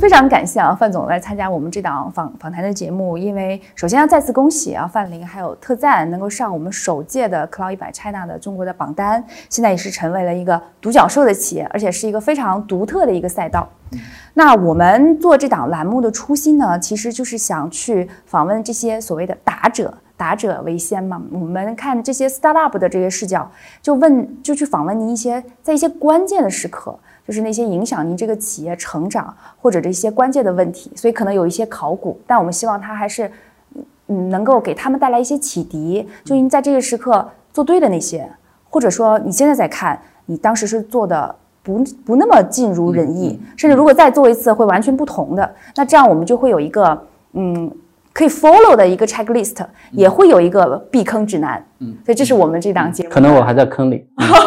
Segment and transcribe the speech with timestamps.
[0.00, 3.18] 非常感谢啊，范总来参加我们这档访访谈的节目。
[3.18, 13.68] 因为首先要再次恭喜啊，范林还有特赞能够上我们首届的 Cloud 一百 China 的中国的榜单，现在也是成为了一个独角兽的企业，而且是一个非常独特的一个赛道。
[14.32, 21.20] 那我们做这档栏目的初心呢，其实就是想去访问这些所谓的打者，打者为先嘛。
[21.30, 23.50] 我们看这些 startup 的这些视角，
[23.82, 26.98] 就问就去访问您一些在一些关键的时刻。
[27.26, 33.30] 就是那些影响您这个企业成长或者这些关键的问题，所以可能有一些考古，但我们希望它还是，
[34.08, 36.06] 嗯，能够给他们带来一些启迪。
[36.24, 38.28] 就您在这个时刻做对的那些，
[38.68, 47.70] 或者说你现在在看，你当时是做的不不那么尽如人意，甚至如果再做一次会完全不同的，那这样我们就会有一个嗯。
[48.12, 51.64] 可以 follow 的一个 checklist，也会有一个避坑指南。
[51.78, 53.10] 嗯，所以这是我们这档节目。
[53.10, 54.06] 可能我还在坑里。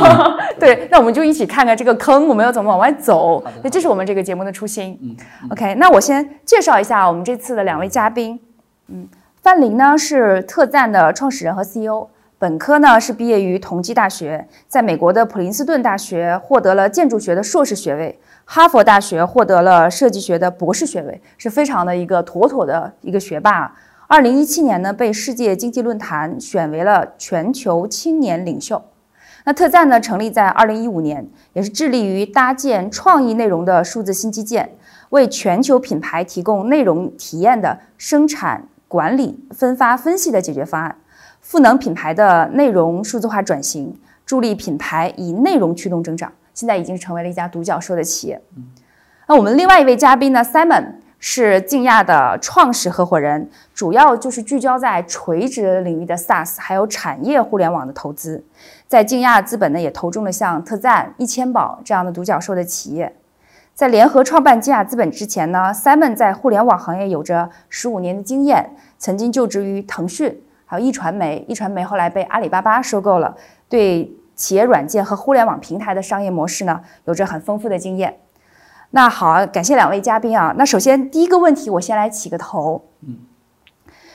[0.59, 3.41] 对，那我们就一起看看这个坑，我们要怎么往外走。
[3.41, 4.97] 所以这是我们这个节目的初心。
[5.01, 5.15] 嗯
[5.49, 8.39] ，OK，那我先介绍一下我们这次的两位嘉宾。
[8.87, 9.07] 嗯，
[9.41, 18.19] 范林呢是特赞的创始人和 CEO，本科呢是毕业于同济大学，在美国的普林斯顿大学获得了建筑学的硕士学位。
[18.45, 23.73] 哈佛大学获得了设计学的博士学位，是非常的一个妥妥的一个学霸。
[24.07, 28.83] 二零一七年呢，被世界经济论坛选为了全球青年领袖。
[29.45, 34.69] 那特赞呢，成立在二零一五年，也是致力于搭建创意内容的数字新基建，
[35.09, 40.95] 为全球品牌提供内容体验的生产管理、分发、分析的解决方案，
[41.41, 46.31] 赋能品牌的内容数字化转型，助力品牌以内容驱动增长。
[46.53, 48.41] 现在已经成为了一家独角兽的企业。
[49.27, 58.43] 那我们另外一位嘉宾呢？Simon 是静亚的创始合伙人，主要就是聚焦在垂直领域的 SaaS 还有产业互联网的投资。
[58.85, 63.15] 在静亚资本呢，也投中了像特赞、一千宝这样的独角兽的企业。
[63.73, 71.45] 在联合创办静亚资本之前呢，Simon 在互联网行业有着十五年的经验，曾经就职于腾讯，还有易传媒。
[71.47, 73.35] 易传媒后来被阿里巴巴收购了，
[73.69, 74.11] 对。
[74.35, 78.17] 企业软件和互联网平台的商业模式呢，有着很丰富的经验。
[78.91, 80.53] 那好，感谢两位嘉宾啊。
[80.57, 82.83] 那首先第一个问题，我先来起个头。
[83.01, 83.17] 嗯，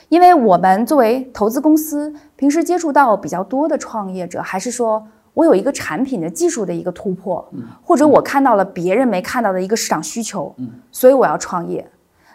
[0.09, 7.49] 因为我们作为投资公司，平时接触到比较多的创业者，还是说我有一个产品的技术的一个突破，
[7.83, 11.89] 或者我看到了别人没看到的一个市场需求，嗯，所以我要创业。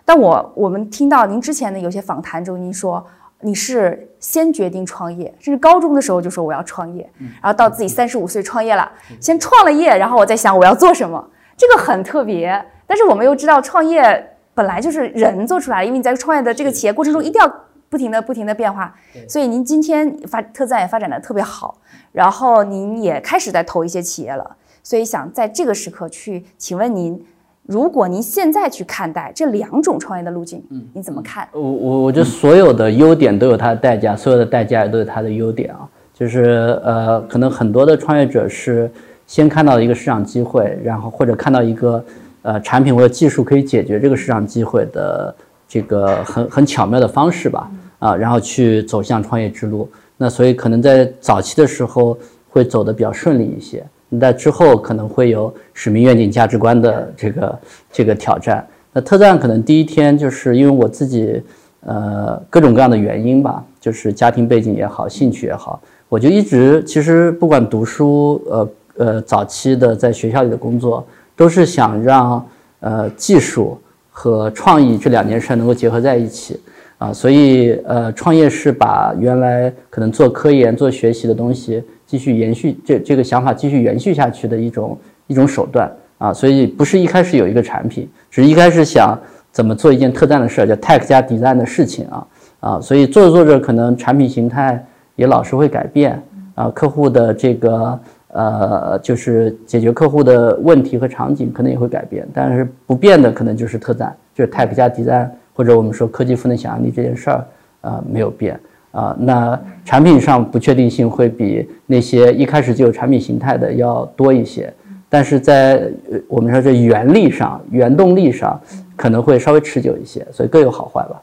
[0.03, 3.05] 但我我们听到您之前的有些访谈中，您说。
[3.43, 7.07] 你是先决定创业，甚至高中的时候就说我要创业，
[7.41, 12.65] 然后到自己三十五岁创业了，先创了业，然后我在想我要做什么，这个很特别。
[12.87, 17.53] 但是我们又知道创业本来就是人做出来的，因为你在创业的这个企业过程中一定要
[17.89, 18.95] 不停的不停的变化。
[19.27, 21.77] 所以您今天发特赞也发展的特别好，
[22.11, 27.23] 然后您也开始在投一些企业了，所以想在这个时刻去请问您。
[27.65, 31.47] 如果您现在去看待这两种创业的路径，嗯，你怎么看？
[31.53, 35.87] 我我我觉得所有的优点都有它的代价，所有的代价也都有它的优点啊。
[36.13, 38.91] 就是呃，可能很多的创业者是
[39.25, 42.03] 先看到一个市场机会，然后或者看到一个
[42.41, 45.33] 呃产品或者技术可以解决这个市场机会的
[45.67, 49.89] 这个很很巧妙的方式吧，啊，然后去走向创业之路。
[50.17, 52.17] 那所以可能在早期的时候
[52.49, 53.83] 会走得比较顺利一些。
[54.19, 57.59] 那之后可能会有使命、愿景、价值观的这个
[57.91, 58.65] 这个挑战。
[58.91, 61.41] 那特赞可能第一天就是因为我自己，
[61.81, 71.03] 呃，各种各样的原因吧，就是家庭背景也好，兴趣也好，我就一直其实不管读书，呃呃，早期的在学校里的工作，
[71.35, 72.45] 都是想让
[72.81, 73.75] 呃技术
[74.11, 76.59] 和创意这两件事能够结合在一起
[76.99, 77.11] 啊。
[77.11, 81.83] 所以呃，创业是把原来可能做科研、做学习的东西。
[82.13, 89.19] 继续延续这这个想法，继续延续下去的一种一种手段啊，所以不是一开始有一个产品，只是一开始想
[89.51, 92.27] 怎么做一件特赞的事儿，叫 tech 加 design 的事情啊
[92.59, 94.85] 啊，所以做着做着，可能产品形态
[95.15, 96.21] 也老是会改变
[96.53, 107.43] 啊，客户的这个呃，就是解决客户的问题和场景可能也会改变，但是不变的可能就是特赞，就是 tech 加 design，或者我们说科技赋能想象力这件事儿
[107.81, 108.59] 啊没有变。
[108.93, 114.71] 啊，那产品上不确定性会比那些一开始就有产品形态的要多一些，
[115.09, 115.81] 但是在
[116.27, 118.59] 我们说这原力上、原动力上
[118.95, 121.21] 可能会稍微持久一些，所以各有好坏吧。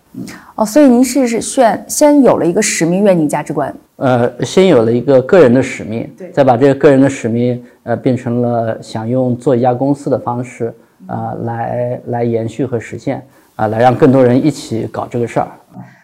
[0.56, 3.72] 哦，所以您是是先先有了一个使命、愿景、价值观。
[3.96, 10.74] 呃，先有了一个个人的使命，再把这个个人的使命呃变成了想用做一家公司的方式
[11.06, 13.24] 啊来来延续和实现
[13.54, 15.48] 啊，来让更多人一起搞这个事儿。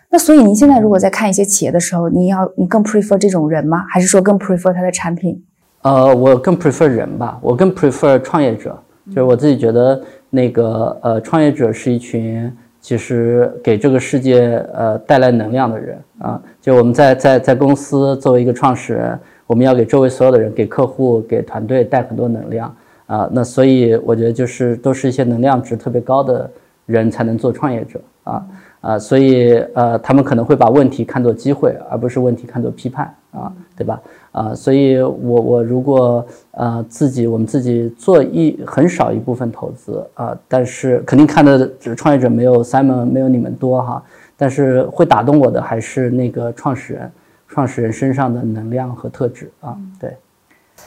[0.08, 3.84] 那所以您现在如果在看一些企业的时候，你要你更 prefer 这种人吗？
[3.90, 5.42] 还是说更 prefer 它的产品？
[5.82, 8.76] 呃，我更 prefer 人吧，我更 prefer 创业者
[9.08, 12.50] 就是我自己觉得那个呃，创业者是一群
[12.80, 16.40] 其实给这个世界呃带来能量的人啊。
[16.60, 22.74] 就我们在在在公司作为一个创始人，我们要给周围所有的人、给客户、给团队带很多能量
[23.06, 23.28] 啊。
[23.32, 26.50] 那所以我觉得就是都是一些能量值特别高的
[26.86, 28.44] 人才能做创业者啊。
[28.86, 34.00] 啊，所以呃，他们可能会把问题看作机会，而不是问题看作批判啊，对吧？
[34.30, 44.00] 啊，所以我我如果呃自己我们自己做一很少一部分投资啊，但是肯定看的创业者没有 Simon 没有你们多哈，
[44.36, 47.10] 但是会打动我的还是那个创始人
[47.48, 50.14] 创始人身上的能量和特质啊，对。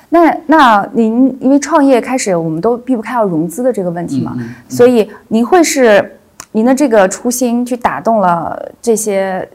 [0.08, 4.38] 那那您因为创业开始，我们都避不开要融资的这个问题嘛，
[4.70, 6.16] 所以您会是。
[6.52, 9.48] 您的这个初心去打动了这些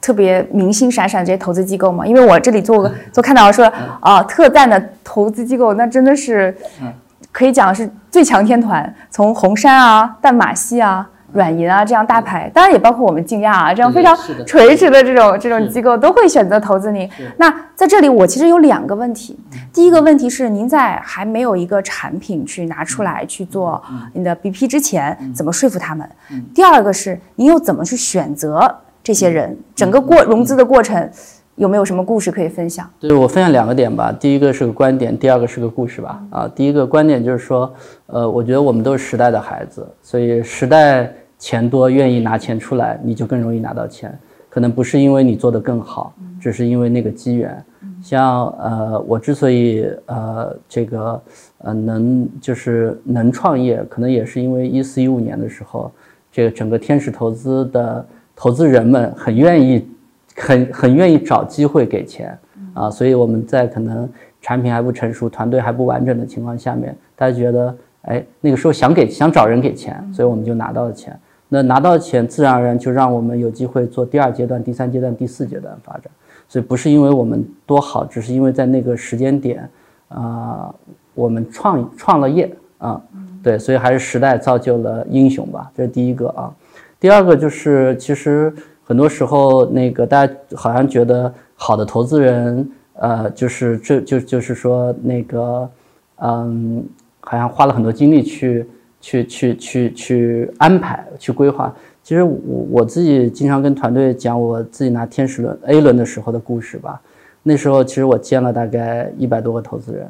[0.00, 2.06] 特别明星闪闪这些投资机构吗？
[2.06, 3.70] 因为我这里做做看到说
[4.00, 6.56] 啊，特赞的投资机构，那真的是
[7.30, 11.08] 可以讲是最强天团，从红杉啊、淡马锡啊。
[11.32, 14.16] 软银啊，这样大牌，当然也包括我们竞亚啊，这样非常
[14.46, 17.08] 垂直的这种这种机构都会选择投资您。
[17.36, 19.38] 那在这里，我其实有两个问题。
[19.72, 23.80] 第一个问题是，您在还没有一个产品去拿出来去做
[24.12, 26.08] 您的 BP 之前，怎么说服他们？
[26.54, 29.56] 第二个是，您又怎么去选择这些人？
[29.74, 31.08] 整个过融资的过程
[31.54, 32.88] 有没有什么故事可以分享？
[32.98, 34.12] 对我分享两个点吧。
[34.18, 36.20] 第一个是个观点，第二个是个故事吧。
[36.30, 37.72] 啊，第一个观点就是说，
[38.06, 41.12] 呃，我觉得我们都是时代的孩子，所以时代。
[41.40, 44.16] 钱多，愿意拿钱出来，你就更容易拿到钱。
[44.48, 47.64] 可能不是因为你做得更好，只是因为那个机缘。
[48.02, 51.22] 像呃，我之所以呃这个
[51.58, 55.90] 呃能就是能创业，可能也是因为一四一五年的时候，
[56.32, 59.88] 这个整个天使投资的投资人们很愿意
[60.36, 62.36] 很很愿意找机会给钱
[62.74, 64.08] 啊，所以我们在可能
[64.40, 71.16] 产品还不成熟、团队还不完整的情况下面，大家觉得哎那个时候想给想找人给钱，所以我们就拿到了钱。
[71.52, 76.04] 那拿到钱，自然而然就让我们有机会做第二阶段、第三阶段、第四阶段发展。
[76.48, 79.68] 所以不是因为我们多好，只是因为在那个时间点，
[80.08, 80.72] 啊，
[81.12, 82.48] 我们创创了业
[82.78, 83.02] 啊，
[83.42, 86.54] 对，所以还是时代造就了英雄吧，这是第一个啊。
[87.00, 88.54] 第二个就是，其实
[88.84, 95.68] 很多时候那个大家好像觉得好的投资人，呃，就是这就就是说那个，
[96.18, 96.84] 嗯，
[97.20, 98.68] 好像花了很多精力去。
[99.00, 101.74] 去去去去安排去规划。
[102.02, 107.00] 其实我我自己经常跟团队讲我自己拿天使轮 A 轮的时候的故事吧。
[107.42, 110.06] 那时候其实我见了大概一百多个投资人，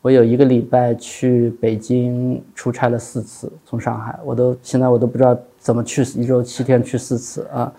[0.00, 7.72] 我有一个礼拜去北京出差了四次，从上海，我都现在我都不知道怎么去一周七天去四次啊。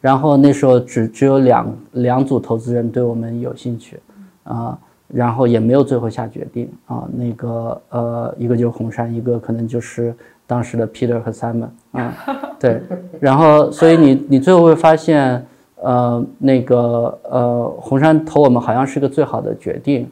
[0.00, 4.00] 然后那时候只只有两两组投资人对我们有兴趣
[4.44, 4.78] 啊。
[5.12, 10.14] 然后也没有最后下决定啊，那个呃，一个就是红杉，一个可能就是
[10.46, 12.14] 当时的 Peter 和 Simon 啊，
[12.58, 12.80] 对，
[13.18, 15.44] 然后所以你你最后会发现，
[15.76, 20.08] 呃，那个呃，红杉投我们好像是个最好的决定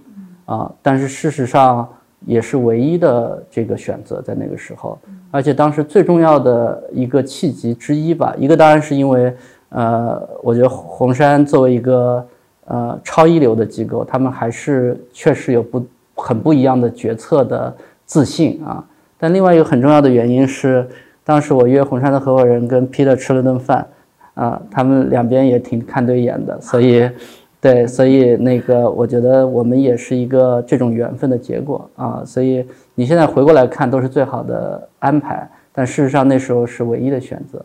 [0.47, 1.89] 啊，但是事实上
[2.27, 4.99] 也是唯一的这个选择在那个时候，
[5.31, 9.33] 而且当时最重要的一个契机之一吧，一个当然是因为
[9.69, 12.27] 呃，我觉得红杉作为一个。
[12.71, 15.83] 呃，超一流的机构，他们还是确实有不
[16.15, 18.85] 很不一样的决策的自信啊。
[19.17, 20.87] 但另外一个很重要的原因是，
[21.25, 23.87] 当时我约红杉的合伙人跟 Peter 吃了顿饭，
[24.35, 27.11] 啊，他们两边也挺看对眼的，所以，
[27.59, 32.23] 对，所以那个我觉得我们也是一个这种缘分的结果啊。
[32.25, 37.65] 所以你现在回过来看，都是最好的安排，但事实上那时候是唯一的选择。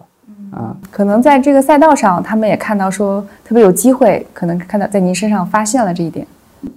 [0.53, 6.25] 啊，可能在这个赛道上，他们也看到说特别有机会，可能看到在您身上发现了这一点。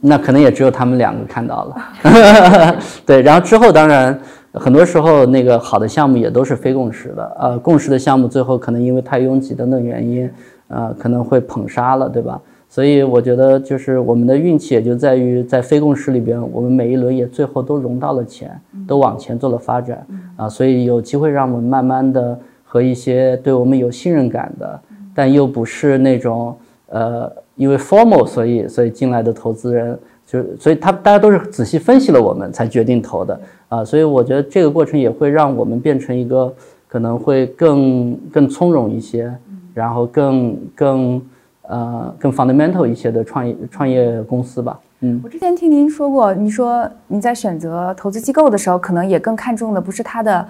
[0.01, 1.77] 那可能也只有他们两个看到了。
[3.05, 4.19] 对，然后之后当然
[4.53, 10.29] 很多时候那个好的项目也都是非共识的，呃，共识的项目最后可能因为太拥挤等等原因，
[10.69, 12.41] 呃，可能会捧杀了，对吧？
[12.69, 18.51] 所以我觉得就是我们的运气也就在于在非共识里边，我们每一轮也最后都融到了钱，
[18.89, 20.05] 都往前做了发展
[20.37, 22.39] 啊，所以有机会让我们慢慢的。
[22.67, 24.81] 和一些对我们有信任感的，
[25.15, 26.55] 但又不是那种
[26.89, 36.53] 呃，因为 formal 所以所以进来的投资人，就是所以他大家都是仔细分析了我们才决定投的啊，所以我觉得这个过程也会让我们变成一个
[36.89, 39.33] 可能会更更从容一些，
[39.73, 41.23] 然后更更
[41.63, 44.79] 呃更 fundamental 一些的创业创业公司吧。
[45.01, 50.47] 嗯，我之前听您说过，你说你在选择投资机构的时候，可能也更看重的不是它的。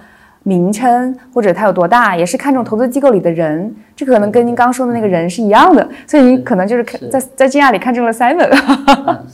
[0.47, 8.49] 名称或者它有多大，也是看重投资机构里的人，这可能跟您刚说的那个人是一样的，所以您可能就是看在在惊讶里看中了 Simon。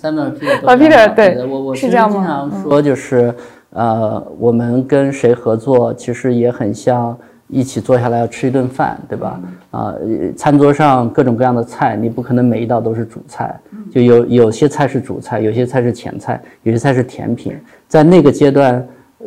[0.02, 0.34] Simon
[0.66, 2.16] Peter，对，我我是这样吗？
[2.16, 3.32] 经常说就是，
[3.70, 7.16] 呃，我们跟谁合作，其实也很像
[7.48, 9.40] 一起坐下来要吃一顿饭，对吧？
[9.70, 9.94] 啊，
[10.36, 13.56] 餐桌上各种各样的菜，你不可能每一道都是主菜，
[13.92, 17.56] 就有有些菜是主菜，有些菜是前菜，有些菜是甜品。
[17.88, 18.84] 在那个阶段，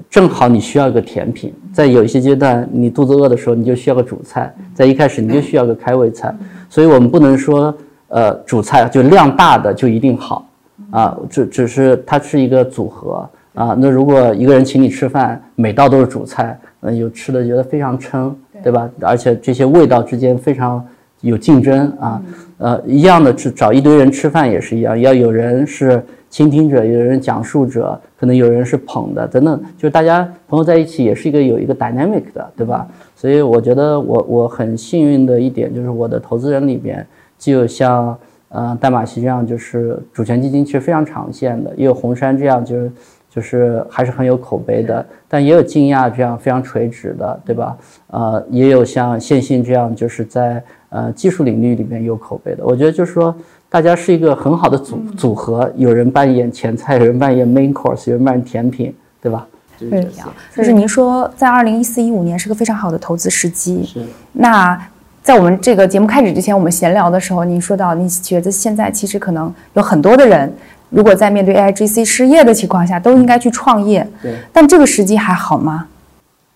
[0.09, 6.35] 正好你需要一个甜品；在有一些阶段，你肚子饿的时候，你就需要个主菜；在一开始，你就需要个开胃菜。
[6.69, 7.75] 所以我们不能说，
[8.09, 10.49] 呃，主菜就量大的就一定好
[10.91, 13.29] 啊，只只是它是一个组合。
[13.55, 18.87] 啊，那如果一个人请你吃饭，每道都是主菜，嗯，有吃的觉得非常撑，对吧？
[19.01, 20.85] 而且这些味道之间非常
[21.23, 22.23] 有竞争啊，
[22.59, 26.05] 呃，一样的，找找一堆人吃饭也是一样，要有人是
[26.37, 32.87] 倾听者，有人讲述者，可能有人是捧的，等等，就是大家朋友在一起也是一个有一个 dynamic 的，对吧？
[33.15, 37.07] 所以我觉得我我很幸运的一点就是我的投资人里边
[37.39, 38.15] 既有像
[38.51, 42.93] 呃代码西这样就是主权基金，其实非常长线的，也有红杉这样就是。
[43.29, 47.77] 就是还是很有口碑的，但也有惊讶这样非常垂直的，对吧？
[48.07, 52.65] 呃，也有像线性这样，就是在呃技术领域里面有口碑的。
[52.65, 53.37] 我觉得就是说，
[53.77, 58.91] 大家是一个很好的组组合，有人扮演前菜，有人扮演 main course，有人扮演甜品，
[59.21, 59.47] 对吧？
[59.79, 60.09] 对，
[60.57, 63.85] 就是您说在二零一四一五年是个非常好的投资时机。
[63.85, 64.01] 是。
[64.33, 64.81] 那
[65.23, 70.51] 在我们这个节目开始之前，我们闲聊的时候，您说到你觉得现在其实可能有很多的人。
[70.89, 74.09] 如果在面对 AIGC 失业的情况下，都应该去创业。
[74.23, 75.87] 对，但这个时机还好吗？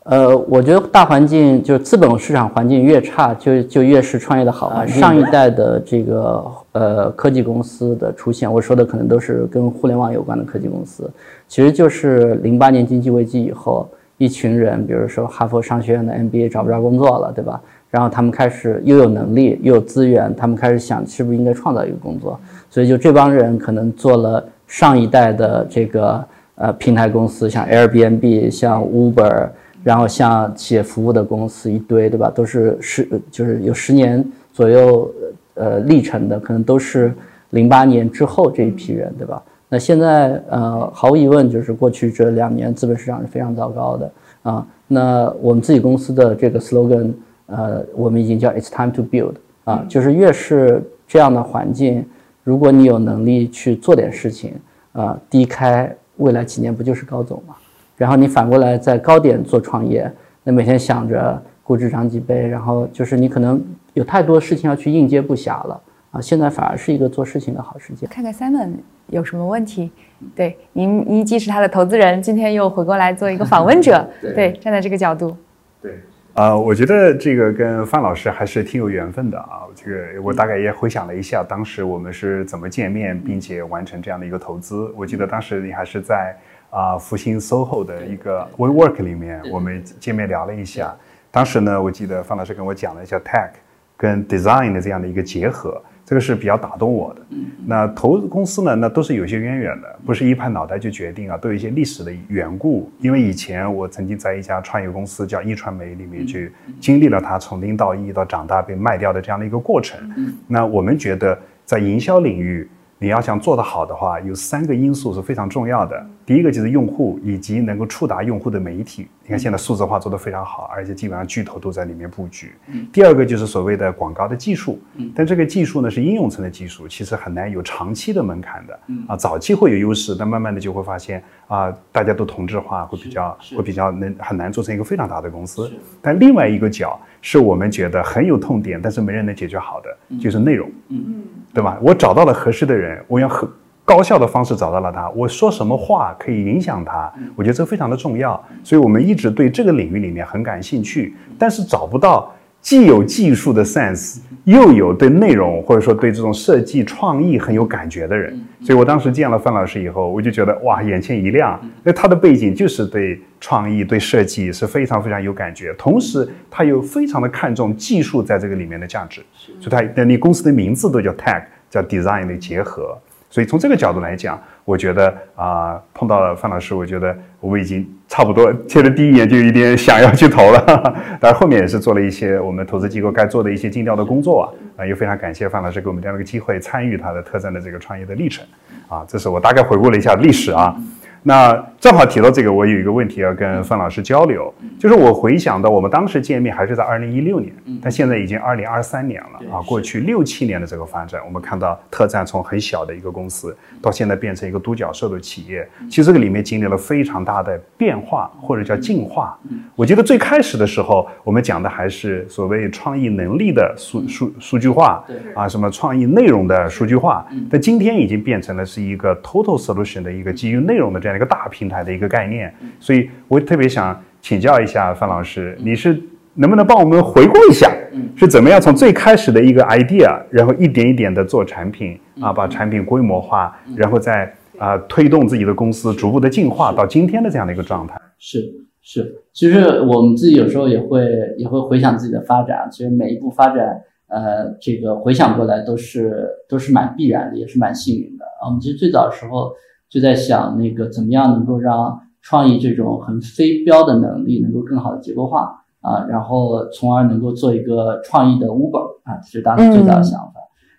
[0.05, 4.87] 呃，我觉得大环境就是资本市场环境越差，就就越是创业的好啊。
[4.87, 11.11] 上一代的这个呃科技公司的出现，我说的可能都是跟互联网有关的科技公司，
[11.47, 17.61] 其实就是零八年经济危机以后，一群人，比如说哈佛商学院的 MBA 找不着工作了，对吧？
[17.91, 22.41] 然后他们开始又有能力又有资源，他们开始想是不是应该创造一个工作。
[22.71, 29.49] 所以就这帮人可能做了上一代的这个呃平台公司，像 Airbnb、像 Uber，
[29.83, 32.31] 然后像企业服务的公司一堆，对吧？
[32.31, 35.11] 都是十就是有十年左右
[35.55, 37.13] 呃历程的，可能都是
[37.51, 39.43] 零八年之后这一批人，对吧？
[39.69, 44.67] 那现在呃毫无疑问就是过去这两年资本市场是非常糟糕的啊。
[44.89, 47.13] 那我们自己公司的这个 slogan
[47.47, 49.35] 呃我们已经叫 It's time to build
[49.65, 52.05] 啊，就是越是这样的环境。
[52.43, 54.55] 如果你有能力去做点事情，
[54.93, 57.55] 啊，低开未来几年不就是高走吗？
[58.01, 60.11] 然后你反过来在高点做创业，
[60.43, 65.79] 那每天想着估值涨几倍，然后就是你可能有太多事情要去应接不暇了
[66.11, 66.19] 啊！
[66.19, 68.09] 现在反而是一个做事情的好时间。
[68.09, 68.73] 看看 Simon
[69.09, 69.93] 有什么问题？
[70.35, 75.37] 对，您您既是他的投资人，今天又回过来做一个访问者， 对，站在这个角度，
[75.83, 76.01] 对。
[76.33, 79.69] 啊，我觉得这个跟范老师还是挺有缘分的啊。
[79.75, 84.91] 这个我大概也回想了一下，当时我们是怎么见面，并且完成这样的一个投资。
[84.97, 86.35] 我记得当时你还是在
[86.71, 90.97] 啊复兴 SOHO 的一个 WeWork 里面，我们见面聊了一下。
[91.31, 93.51] 当时呢，我记得范老师跟我讲了一下 Tech
[93.97, 95.83] 跟 Design 的这样的一个结合。
[96.03, 97.21] 这个是比较打动我的。
[97.65, 102.91] 那投资公司呢，那都是有些渊源的，不是一拍脑袋就决定啊，都有一些历史的缘故。
[102.99, 110.01] 因为以前我曾经在一家创业公司叫一传媒里面去经历了它从零到一到长大被卖掉的这样的一个过程。
[110.49, 112.69] 那我们觉得在营销领域。
[113.03, 116.07] 你要想做得好的话，有三个因素是非常重要的。
[116.27, 119.09] 第一个就是用户以及能够触达用户的媒体。
[119.25, 122.53] 你看现在数字化做得非常好，而且基本上巨头都在里面布局。
[122.93, 124.79] 第二个就是所谓的广告的技术，
[125.15, 128.79] 但这个技术呢是应用层的技术，其实很难有长期的门槛的。
[129.09, 135.73] 啊，早期会有优势，但慢慢的就会发现啊，大家都同质化，会比较会比较能很难做成一个非常大的公司。
[136.03, 140.71] 但另外一个角是我们觉得很有痛点，但是没人能解决好的，就是内容。
[140.89, 141.23] 嗯。
[141.53, 141.77] 对吧？
[141.83, 143.49] 我找到了合适的人，我用很
[143.85, 145.11] 高效的方式找到了他。
[145.11, 147.13] 我说什么话可以影响他？
[147.35, 148.41] 我觉得这非常的重要。
[148.63, 158.39] 所以我们一直对这个领域里面很感兴趣，但是找不到既有技术的 sense，又有对内容或者说对这种设计创意很有感觉的人。
[158.63, 161.61] 所以我当时见了范老师以后，我就觉得哇，眼前一亮。
[161.83, 169.23] 那他的背景就是对创意、对设计是非常非常有感觉，同时他又非常的看重技术在这个里面的价值。
[169.59, 171.43] 所以他连你公司的名字都叫 tech。
[171.71, 172.99] 叫 design 的结合，
[173.31, 180.61] 所以从这个角度来讲，我觉得啊，碰到了范老师，我觉得我们已经差不多，贴了第一眼就有点想要去投了。
[181.21, 188.45] 当然后面也是做了一些我们投资机构该做的一些尽调的工作啊，啊，也非常感谢范老师给我们这样的一个机会，参与他的特征的这个创业的历程
[188.89, 190.75] 啊，这是我大概回顾了一下历史啊。
[191.23, 209.39] 那正好提到这个，我有一个问题要跟范老师交流，就是我回想到我们当时见面还是在二零一六年，但现在已经二零二三年了啊，过去六七年的这个发展，我们看到特赞从很小的一个公司到现在变成一个独角兽的企业，其实这个里面经历了非常大的变化或者叫进化。
[209.75, 215.03] 我记得最开始的时候，我们讲的还是所谓创意能力的数数数据化，
[215.35, 221.70] 啊，什么创意内容的数据化，但今天已经变成了是一个 total solution 的一个基于内容的这样一个大平。
[221.71, 225.99] 台的一个概念，所以我特别想请教一下范老师，你是
[226.35, 227.71] 能不能帮我们回顾一下，
[228.17, 238.01] 是怎么样从最开始的一个 idea，然后一点一点的做产品啊，把产品规模化，然后再啊推动自己的公司逐步的进化到今天的这样的一个状态？
[238.19, 238.39] 是
[238.81, 241.03] 是，其实我们自己有时候也会
[241.37, 248.47] 也会回想自己的发展，其实每一步发展，呃，这个回想过来都是都是蛮必然的，也是蛮幸运的啊。
[248.47, 249.53] 我们其实最早的时候。
[249.91, 260.35] 就在想那个怎么样能够让创意这种很非标的能力能够更好的结构化啊，然后从而能够做一个创意的 Uber 啊，这是当时最早的想法。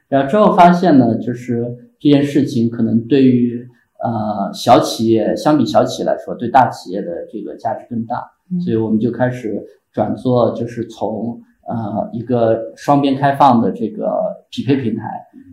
[0.07, 1.65] 然后之后发现呢，就是
[1.99, 3.67] 这件事情可能对于
[4.01, 8.23] 呃小企业相比小企业来说，对大企业的这个价值更大，
[8.63, 14.09] 所以我们就开始转做，就是从呃一个双边开放的这个
[14.51, 15.03] 匹配平台，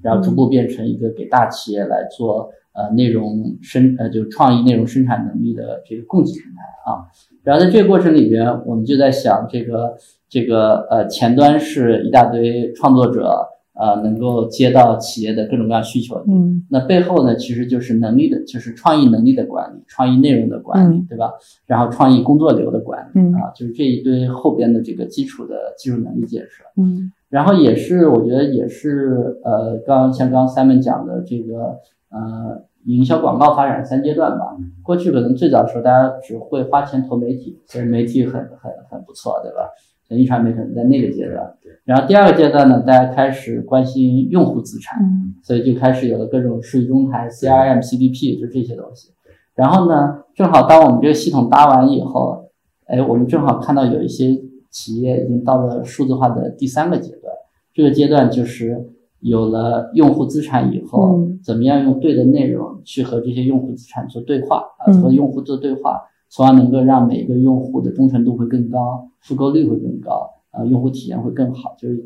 [0.03, 2.51] 然后逐步变成一个给大企业来做。
[2.79, 7.11] 呃，内容生呃，就创意内容生产能力的这个供给平台啊，
[7.43, 9.97] 然后在这个过程里边，我们就在想，这个
[10.29, 13.35] 这个呃，前端是一大堆创作者，
[13.75, 21.33] 呃，能够接到企业的各种各样需求，嗯，那背后呢，其实就是能力的，就是创意能力的管理，创意内容的管理，对吧？
[21.67, 31.79] 然后创意工作流的管理，啊，就是这一堆后边的这个基础的技术能力建设，嗯，然后也是我觉得也是呃，刚像刚 Simon 讲的这个
[32.11, 32.65] 呃。
[32.85, 34.57] 营销广告发展三阶段吧。
[34.83, 39.69] 过去可能最早的时候，大家只会花钱投媒体，所以媒体很很很不错，对吧？
[40.09, 41.55] 像一传媒可能在那个阶段。
[41.85, 44.99] 然后第二个阶段呢，大家开始关心用户资产，
[45.43, 49.11] 所以就开始有了各种数据中台、CRM、CDP，就这些东西。
[49.55, 52.49] 然后呢，正好当我们这个系统搭完以后，
[52.87, 54.29] 哎，我们正好看到有一些
[54.71, 57.35] 企业已经到了数字化的第三个阶段。
[57.75, 58.93] 这个阶段就是。
[59.21, 64.93] 有了用户资产以后，怎么样用对的内容去和这些用户资产做对话啊？
[65.01, 71.75] 和用户做对话，从而能够让每一个用户的忠诚度会更高，复购率会更高，啊，用户体验会更好。
[71.79, 71.97] 就是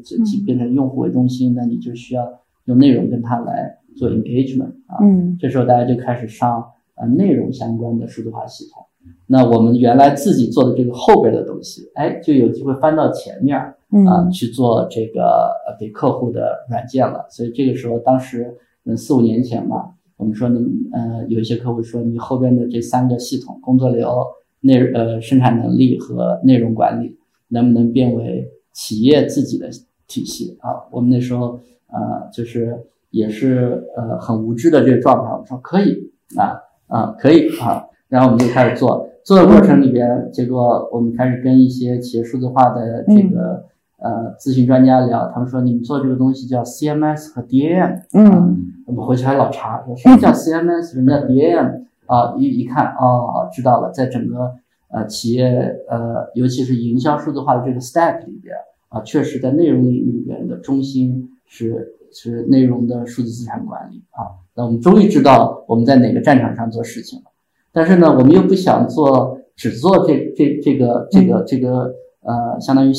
[0.47, 2.27] 变成用户为中心，那你就需要
[2.65, 4.99] 用内容跟他来做 engagement 啊。
[5.39, 8.85] 这时候大家就开始上呃内容相关的数字化系统。
[9.27, 13.59] 那我们原来自己做的这个后边的东西，哎，就有机会翻到前面
[14.07, 17.27] 啊去做这个呃给客户的软件了。
[17.31, 20.61] 所以这个时候，当时嗯四五年前吧，我们说呢，
[20.93, 24.27] 呃有一些客户说，你后边的这三个系统，工作流、
[24.61, 27.17] 内呃生产能力和内容管理，
[27.49, 29.71] 能不能变为企业自己的
[30.07, 30.85] 体系啊？
[30.91, 32.79] 我们那时候呃就是
[33.11, 37.87] 也是呃很无知的这个状态，我们说可以啊啊可以啊。
[38.13, 43.65] 然后我们就开始做，做的过程里边，结果我们开始跟一些企业数字化的这个
[43.97, 52.35] 呃咨询专家聊，他们说你们做这个东西叫 CMS 和 DAM，嗯，我们回去还老查，说什么叫 CMS，什么叫 DAM 啊？
[52.37, 54.53] 一一看，哦，知道了，在整个
[54.91, 58.55] 呃企业呃，尤其是营销数字化的这个 stack 里边
[58.91, 64.37] 啊，确实在内容领域里边的中心是是内容的数字资产管理啊。
[64.55, 67.32] 那我们终于知道我们在哪个战场上做事情了。
[67.73, 72.93] 但是呢，我们又不想做，只做这这这个这个这个呃，相当于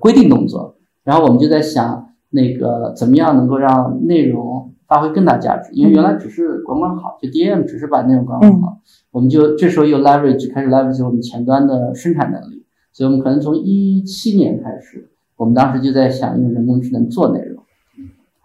[0.00, 0.76] 规定动作。
[1.02, 5.72] 然后我们就在想，那个怎么样能够让内容发挥更大价值？
[5.72, 8.78] 因为原来只是管管好，就 DM 只是把内容管管好。
[9.10, 12.64] 我们就这时候又 leverage 开始 leverage 我们前端的生产能力。
[12.92, 17.64] 所以我们可能从一七年开始，我们当时就在想用人工智能做内容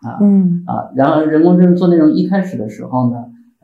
[0.01, 3.17] 啊，嗯啊，然后人工智能做内容一开始的时候呢。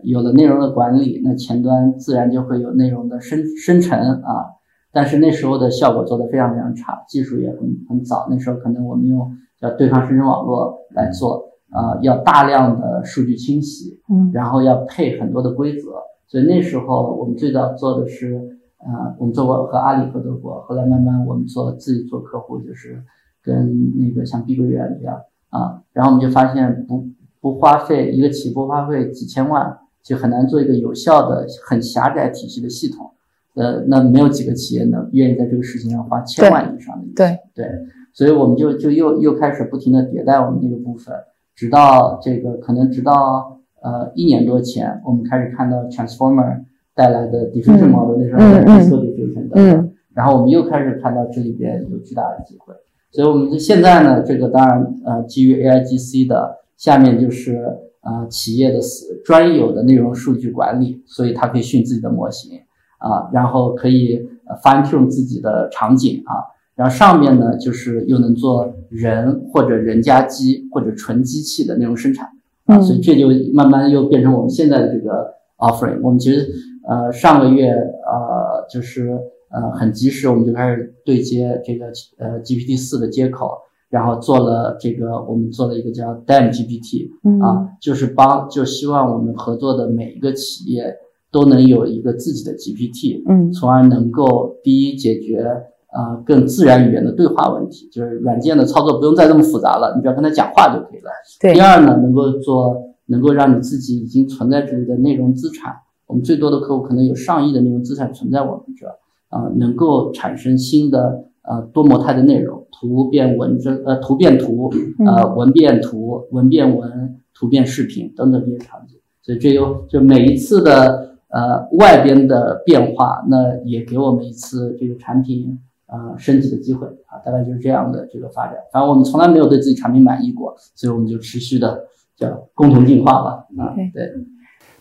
[0.03, 4.57] 有了内容的管理，那前端自然就会有内容的生生成啊。
[4.93, 8.27] 但是那时候的效果做得非常非常差，技术也很很早。
[8.29, 15.93] 那时候可能我们用叫对抗生成网络来做，啊，要大量的数据清洗，嗯，然后要配很多的规则。
[16.27, 18.35] 所以那时候我们最早做的是，
[18.79, 23.01] 啊，我们做过和阿里合作过，后来慢慢我们做自己做客户，就是
[23.41, 25.15] 跟那个像碧桂园这样
[25.51, 27.07] 啊，然后我们就发现不
[27.39, 29.77] 不花费一个起步花费几千万。
[30.03, 33.11] 就很难做一个有效的、很狭窄体系的系统，
[33.55, 37.37] 呃，那没有几个企业能愿意在这个事情上花千万以上的对。
[37.53, 37.65] 对，
[38.13, 41.15] 所以我们就就又又开始不停的迭代我们那个部分，
[41.55, 46.61] 直到这个可能直到呃一年多前，我们开始看到 transformer
[46.93, 49.91] 带带来的 diffusion model，那时候在 disco diffusion 等等。
[50.13, 52.75] 然后我们又开始看到这里边有巨大的机会，
[53.11, 57.65] 所以我们现在呢，这个当然呃基于 AIGC 的下面就是
[58.03, 58.79] 呃企业的
[59.23, 62.59] 专有的内容数据管理，所以它可以训自己的模型
[62.97, 64.19] 啊，然后可以
[64.63, 66.33] fine tune 自己的场景啊，
[66.75, 72.29] 然后上面呢就是又能做人或者人加机或者纯机器的内容生产
[72.65, 75.99] 啊，所以这就慢慢又变成我们现在的这个 offering。
[76.03, 76.49] 我们其实
[76.87, 79.17] 呃上个月呃就是。
[79.53, 81.87] 呃，很及时，我们就开始对接这个
[82.19, 83.51] 呃 GPT 四的接口，
[83.91, 87.09] 然后做了这个，我们做了一个叫 Dam GPT，
[87.43, 90.95] 啊，就是帮，就希望我们合作的每一个企业
[91.29, 95.45] 都能有一个自己的 GPT，嗯，从而能够第一解决
[95.91, 101.11] 啊更自然语言的对话问题，就是软件的操作不用再这么复杂了，你只要跟他讲话就可以了。
[101.41, 101.53] 对。
[101.53, 102.73] 第二呢，能够做，
[103.07, 105.75] 能够让你自己已经存在这里的内容资产，
[106.07, 108.87] 我们最多的客户可能有上亿的内容资产存在我们这。
[109.31, 114.71] 啊，能够产生新的呃多模态的内容，图变文字，呃图变图，
[115.05, 118.99] 呃文变图，文变文，图变视频等等这些场景。
[119.21, 128.55] 所以这有就每一次的呃外边的变化，那也给我们一次这个产品呃升级的机会啊，大概就是这样的这个发展。
[128.71, 131.83] 反正我们从来没有对自己产品满意过，所以我们就持续的
[132.15, 133.29] 叫共同进化吧。
[133.57, 134.11] 啊，对。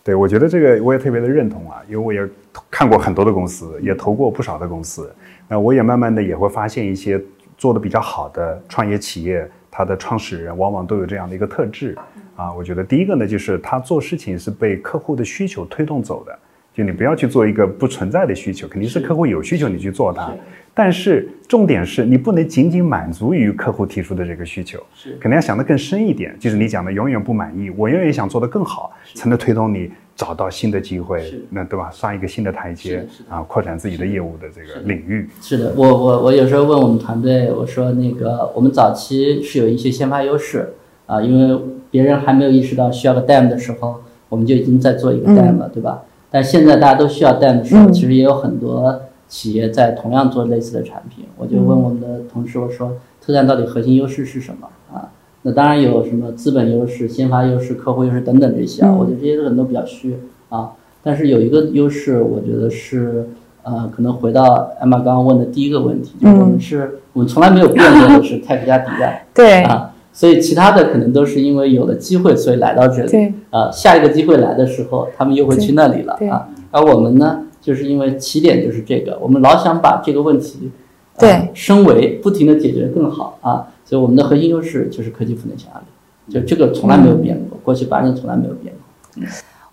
[0.03, 2.27] 对，我觉得这个我也特别的认同啊，因为我也
[2.71, 5.13] 看过很多的公司，也投过不少的公司。
[5.47, 7.21] 那我也慢慢的也会发现一些
[7.55, 11.95] 做的比较好的创业企业，它的创始人往往都有这样的一个特质
[12.35, 12.51] 啊。
[12.51, 16.39] 我觉得第一个呢，就是他做事情是被客户的需求推动走的，
[16.73, 20.33] 就你不要去做一个不存在的需求，肯定是客户有需求你去做它。
[20.73, 26.33] 但是重点是你不能仅仅满足于客户提出的这个需求，是肯定要想得更深一点。
[26.39, 31.89] 就是你讲的永远不满意，我永远想做得更好，才能推动你找到新的机会，那对吧？
[31.91, 35.27] 上一个新的台阶啊，扩展自己的业务的这个领域。
[35.41, 40.73] 是的，我我我有时候问我们团队，我说那个我们早期是有一些先发优势
[41.05, 46.03] 啊，因为别人还没有意识到需要个 dam 的时候，我们就已经在做一个 dam 了，对吧？
[46.29, 49.01] 但现在大家都需要 dam 的时候，其实也有很多。
[49.31, 55.07] 企业在同样做类似的产品，我就问我们的同事，我说特赞到底核心优势是什么啊？
[55.43, 58.93] 那当然有什么资本优势、先发优势、客户优势等等这些啊。
[58.93, 60.17] 我觉得这些可能都比较虚
[60.49, 60.71] 啊。
[61.01, 63.29] 但是有一个优势，我觉得是
[63.63, 73.09] 呃，可能回到艾玛刚刚问的第一个问题，就是我们是我们从来没有变过的是 tech 加迪拜， 对啊，所以其他的可能都是因为有了机会，所以来到这里。
[73.09, 76.49] 对啊，下一个机会来的时候，他们又会去那里了啊。
[76.71, 77.45] 而我们呢？
[77.61, 80.71] 就是因为起点就是这个，我们老想把这个问题
[81.19, 89.23] 对升维，不停的解决更好啊，所以我们的核心优势就是科技赋能性压力，就这个从来没有变过，过去八年从来没有变过。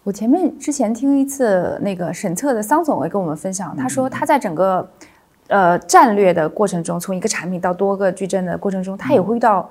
[0.05, 4.87] 我前面之前听一次那个审策的桑总也跟我们分享，他说他在整个
[5.49, 9.71] 呃战略的过程中，从一个产品到多个矩阵的过程中，他也会遇到。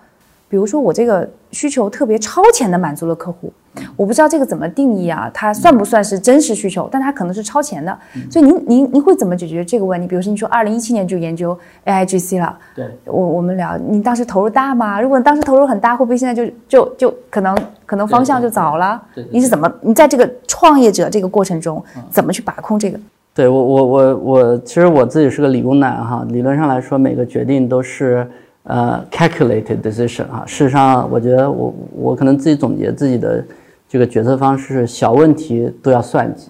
[0.49, 3.51] 比如说我这个需求特别超前的满足了客户，
[3.97, 5.29] 我不知道这个怎么定义啊？
[5.33, 6.87] 它算不算是真实需求？
[6.89, 7.97] 但它可能是超前的，
[8.31, 10.07] 所以您您您会怎么解决这个问题？
[10.07, 15.01] 比如说你说二零一七年就研究 AIGC 了，对我我们聊，你当时投入大吗？
[15.01, 19.01] 如果当时投入很大，会不会现在就就就可能可能方向就早了？
[19.29, 22.97] 你是怎么你在这个创业者这个过程中怎么去把控这个？
[23.33, 28.25] 对我我我我其实我自己是个理工男哈，理论上来说每个决定都是。
[28.67, 33.43] 呃，calculated decision 啊，事实上，我觉得我我可能自己总结自己的
[33.87, 36.49] 这个决策方式是小问题都要算计，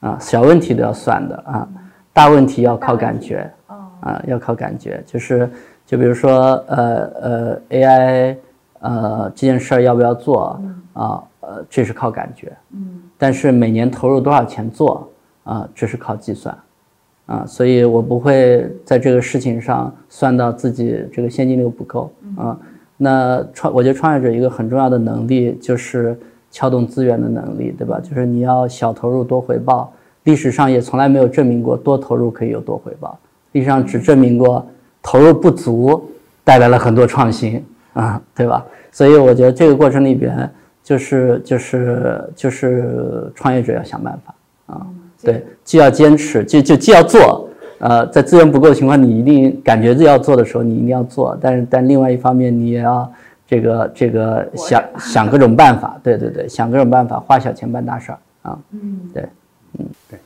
[0.00, 1.66] 啊，小问题都要算的啊，
[2.12, 3.50] 大问题要靠感觉，
[4.00, 5.50] 啊，要靠感觉，就是
[5.86, 8.36] 就比如说呃呃 AI
[8.80, 10.60] 呃这件事儿要不要做
[10.92, 15.08] 啊，呃这是靠感觉，嗯，但是每年投入多少钱做
[15.44, 16.54] 啊，这是靠计算。
[17.26, 22.58] 啊，所以我不会在这个事情上算到自己这个现金流不够啊。
[22.96, 26.18] 那创，我觉得创业者一个很重要的能力就是
[26.50, 28.00] 撬动资源的能力，对吧？
[28.00, 29.92] 就是你要小投入多回报。
[30.24, 33.16] 历史上也从来没有证明过多投入可以有多回报，
[33.52, 34.66] 历史上只证明过
[35.02, 36.10] 投入不足
[36.42, 38.64] 带来了很多创新啊，对吧？
[38.90, 40.50] 所以我觉得这个过程里边
[40.82, 44.34] 就是就是就是创业者要想办法
[44.74, 44.86] 啊。
[45.22, 47.48] 对，既要坚持，就就既要做，
[47.78, 51.36] 呃，在资源不够的情况，你一定感觉要做的时候，你一定要做。
[51.40, 53.10] 但是，但另外一方面，你也要
[53.46, 55.98] 这个这个想想各种办法。
[56.04, 58.58] 对对对，想各种办法，花小钱办大事儿啊。
[58.72, 59.22] 嗯，对，
[59.78, 60.18] 嗯对。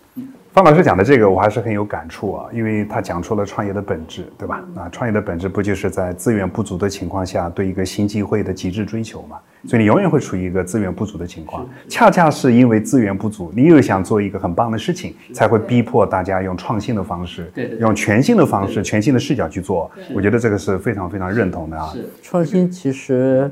[0.53, 4.61] 方老师讲的这个，我还是很有感触啊，因为他讲出了创业的本质，对吧？
[4.74, 9.38] 啊，创业的本质不就是在资源不足的情况下，对一个新机会的极致追求嘛？
[9.66, 11.68] 所以你永远会处于一个资源不足的情况。
[11.88, 19.90] 恰恰是因为资源不足，你又想做一个很棒的事情，才会逼迫大家用创新的方式，用全新的方式、全新的视角去做。
[20.14, 21.92] 我觉得这个是非常非常认同的啊。
[22.23, 23.51] 创新其实，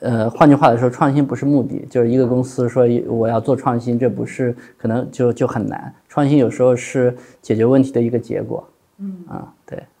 [0.00, 5.92] 呃，换句话来说，创新不是目的，就是一个公司说我要做创新，这不是可能就就很难。
[6.08, 8.66] 创新有时候是解决问题的一个结果。
[8.98, 9.95] 嗯啊，对，嗯。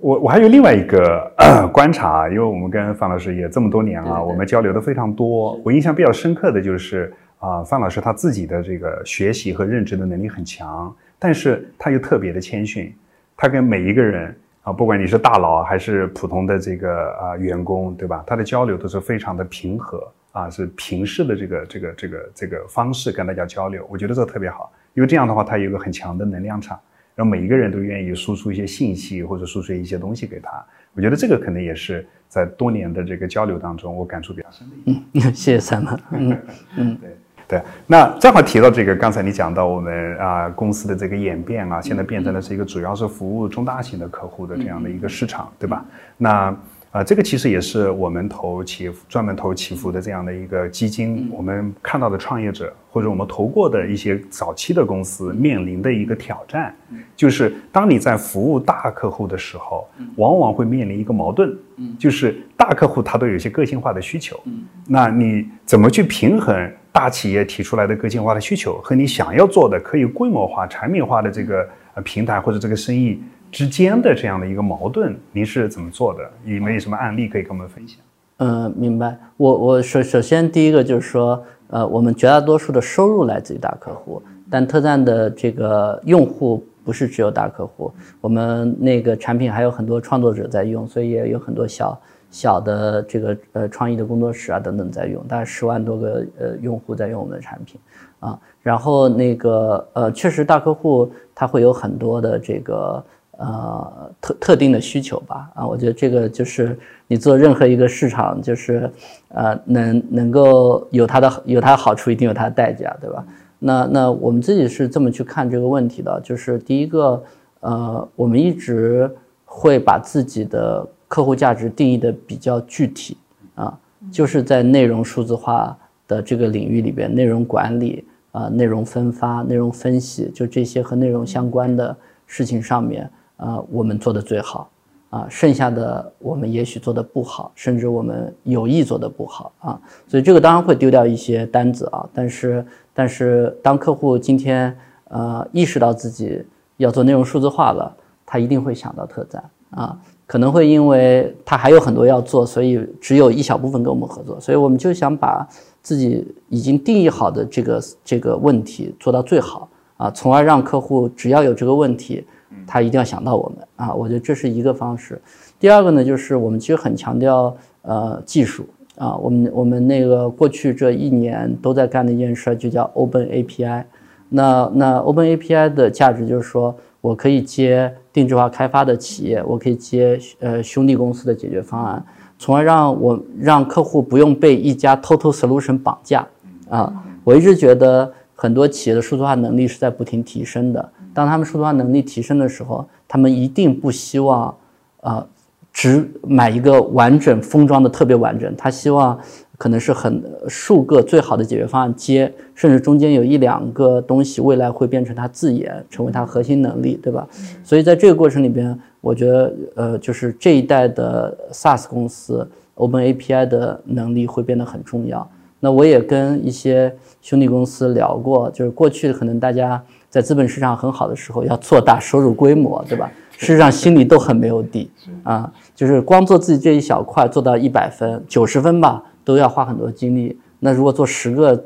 [0.00, 1.32] 我我还有另外一个
[1.72, 5.60] 观察，因为我们跟范老师也这么多年了，我们交流的非常多。
[5.64, 12.94] 我印象比较深刻的就是啊，范老师他自己的这个学习和认知的能力很强，但是他又特别的谦逊。
[13.36, 18.22] 他跟每一个人啊，不管你是大佬还是普通的这个啊员工，对吧？
[18.26, 23.86] 他的交流都是非常的平和啊，是平视的这个这个这个这个方式跟大家交流。
[23.90, 26.78] 我觉得这特别好，因为这样的话，他有一个很强的能量场。
[27.18, 35.02] 让每一个人都愿意输出一些信息或者输出一些东西给他，我觉得这个可能也是在多年的这个交流当中我感触比较深的。
[35.16, 35.98] 嗯， 谢谢三毛。
[36.12, 36.38] 嗯
[36.76, 37.10] 嗯，对
[37.48, 37.62] 对。
[37.88, 45.84] 那正好提到这个，刚才你讲到我们啊公司的这个演变啊，现在变成了是一个主要是服务中大型的客户的这样的一个市场，对吧？
[46.16, 46.56] 那。
[46.90, 56.74] 啊，这个其实也是我们投企专门投祈福的这样的一个基金，我们看到的创业者或者我们投过的一些早期的公司面临的一个挑战，
[57.14, 61.54] 就是当你在服务大客户的时候，往往会面临一个矛盾，
[61.98, 64.40] 就是大客户他都有一些个性化的需求，
[64.86, 73.22] 那你怎么去平衡大企业提出来的个性化的需求和你想要做的可以规模化、产品化的这个呃平台或者这个生意？
[73.50, 76.20] 之间的这样的一个矛盾，您是怎么做的？
[76.44, 77.98] 有没有什么案例可以跟我们分享？
[78.38, 79.18] 嗯，明白。
[79.36, 97.80] 我我首首先第一个就是说，呃，我们绝大多数的收入来自于大客户，但特赞的这个用户不是只有大客户，我们那个产品还有很多创作者在用，所以也有很多小小的这个呃创意的工作室啊等等在用，大概十万多个呃用户在用我们的产品
[98.20, 98.38] 啊。
[98.62, 103.04] 然后那个呃，确实大客户他会有很多的这个。
[103.38, 108.90] 呃，特特定的需求吧，啊，我觉得这个就是你做任何一个市场，就是
[109.28, 113.24] 呃，能能够有它的有它的好处，一定有它的代价，对吧？
[113.60, 117.22] 那那我们自己是这么去看这个问题的，就是第一个，
[117.60, 119.08] 呃，我们一直
[119.44, 123.16] 会把自己的客户价值定义的比较具体，
[123.54, 123.78] 啊，
[124.10, 131.96] 就是在内容数字化的这个领域里边，内容管理啊，内容分发、内容分析，就这些和内容相关的
[132.26, 133.08] 事情上面。
[133.38, 134.68] 啊，我们做的最好，
[135.10, 144.76] 啊，剩下的我们也许做的不好，甚至我们有意做的不好啊，所以这个当然会丢掉一些单子啊，但是但是当客户今天
[145.08, 146.44] 呃意识到自己
[146.78, 147.96] 要做内容数字化了，
[148.26, 149.96] 他一定会想到特赞啊，
[150.26, 155.46] 可能会因为他还有很多要做，所以只有一小部分跟我们合作，所以我们就想把
[155.80, 162.26] 自己已经定义好的这个这个问题做到最好啊，从而让客户只要有这个问题。
[162.66, 163.94] 他一定要想到我们啊！
[163.94, 165.20] 我觉得这是一个方式。
[165.58, 168.66] 第二个呢，就是我们其实很强调呃技术
[168.96, 169.16] 啊。
[169.16, 173.84] 我们我们那个过去这一年都在干的一件事，就叫 Open API。
[174.28, 182.04] 那那 Open API 的价值就是说我可以接定制化开发的企业，我可以接呃兄弟公司的解决方案，
[182.38, 186.26] 从而让我让客户不用被一家 Total Solution 绑架
[186.68, 186.92] 啊。
[187.24, 190.92] 我一直觉得很多企业的数字化能力是在不停提升的。
[191.18, 194.54] 当他们数字化能力提升的时候，他们一定不希望，
[195.00, 195.26] 呃，
[195.72, 198.54] 只买一个完整封装的特别完整。
[198.56, 199.18] 他希望
[199.56, 207.26] 可能是很数个最好的解决方案接，甚至中间有一两个东西未来会变成他自研，成为他核心能力，对吧？
[207.64, 215.28] 所以在这个过程里边，我觉得，呃，就是这一代的 SaaS 公司 Open API 的能力会变得很重要。
[215.58, 219.82] 那我也跟一些兄弟公司聊过，就是过去可能大家。
[220.10, 223.10] 在资本市场很好的时候，要做大收入规模，对吧？
[223.36, 224.90] 事实上心里都很没有底
[225.22, 230.36] 啊，就是光做自己这一小块做到一百分、九十分吧，都要花很多精力。
[230.58, 231.64] 那如果做十个，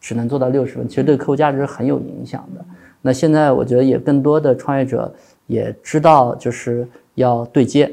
[0.00, 2.64] 只能做到六十分，其实对客户价值是很有影响的。
[3.02, 5.12] 那现在我觉得也更多的创业者
[5.46, 7.92] 也知道，就是要对接。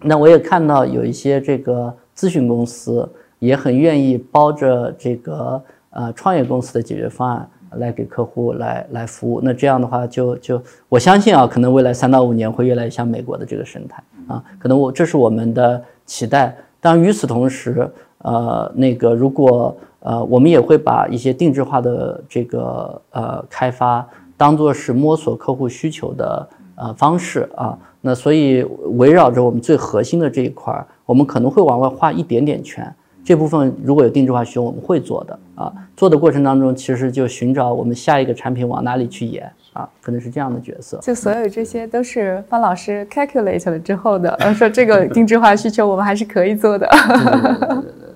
[0.00, 3.08] 那我也看到有一些这个咨询公司
[3.40, 7.48] 也很愿意包着这个呃创业公司的解决方案。
[7.72, 16.56] 来给客户来来服务，那这样的话就就我相信啊，可能未来三到五年会越来越像美国的这个生态啊，可能我这是我们的期待。
[16.80, 28.62] 当与此同时，呃，那个如果呃，我们也会把一些定制化的这个呃开发当做是摸索客户需求的呃方式啊，那所以
[28.98, 32.94] 围绕着我们最核心的这一块儿，我们可能会往外画一点点圈，
[33.26, 35.72] 这部分如果有定制化需求，我们会做的啊。
[35.96, 40.96] 做的过程当中，其实就寻找我们下一个产品往哪里去演啊，可能是这样的角色。
[41.02, 46.88] 就所有这些都是方老师 calculate 了之后的，呃，说这个定制化需求我们还是可以做的。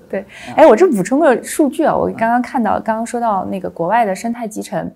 [0.09, 4.89] 对， 哎，我这补充个数据啊，我刚刚看到，刚刚说到那个国外的生态集成，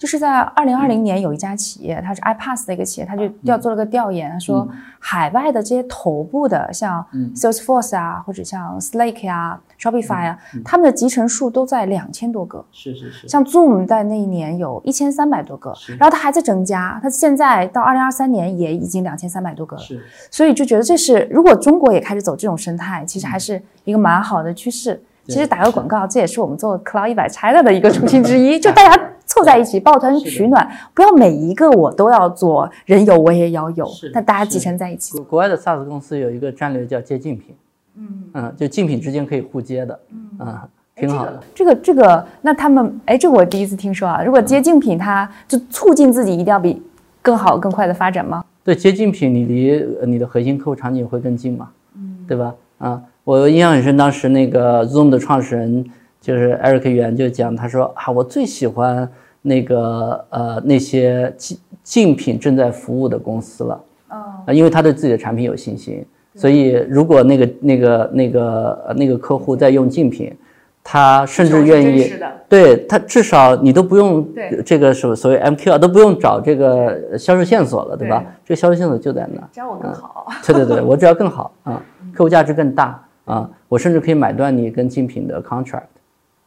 [0.00, 4.66] 就是在二零二零年有一家企业，它是 iPass 的一个企业，它就调做了个调研，说
[4.98, 12.64] 海外的这些头部的，像 Salesforce 啊，或者像 Slack 啊、Shopify 啊，他们的集成数都在两千多个。
[12.72, 13.28] 是是是。
[13.28, 19.82] 像 Zoom 在那一年有一千三百多个，然后它还在增加，它现在到二零二三年也已经两千三百多个了。
[19.82, 20.02] 是。
[20.30, 24.54] 所以就觉得这是，如果中国也开始走这种生态，其实还是一个蛮好的。
[24.54, 29.02] 趋势其实打个广告，这也是我们做 Cloud 一百 China 的一个初心之一， 就大家
[29.40, 35.18] 凑在一起抱团取暖，不要每一个我都要做，人有我也要有，那大家集成在一起。
[35.22, 37.54] 国外的 SaaS 公司有一个战略叫接竞品，
[37.96, 40.58] 嗯嗯，就竞品之间可以互接的，嗯，
[40.94, 41.40] 挺好的。
[41.54, 44.22] 这个这个，那他们哎，这我第一次听说啊。
[44.22, 46.82] 如果接竞品，它就促进自己一定要比
[47.22, 48.44] 更好更快的发展吗？
[48.62, 52.54] 对，接竞品，你离你的核心客户场景会更近嘛，嗯，对吧？
[52.76, 53.02] 啊。
[53.24, 55.84] 我印象很深，当时那个 Zoom 的创始人
[56.20, 59.08] 就是 Eric Yuan 就讲，他说啊，我最喜欢
[59.42, 70.36] 那个呃那些竞竞品正在服务的公司了，啊，因为他对自己的产品有信心，所以如果那个那个那个那个客户在用竞品，
[70.84, 72.12] 他甚至愿意，
[72.48, 74.26] 对他至少你都不用
[74.64, 78.24] 这个所所谓 MQ 啊，都不用找这个销售线索了，对吧？
[78.44, 83.02] 这个销售线索就在那，只要我更好，对对对，我只要更好啊， 客户价值更大。
[83.26, 85.84] 啊，我甚至可以买断你跟竞品的 contract。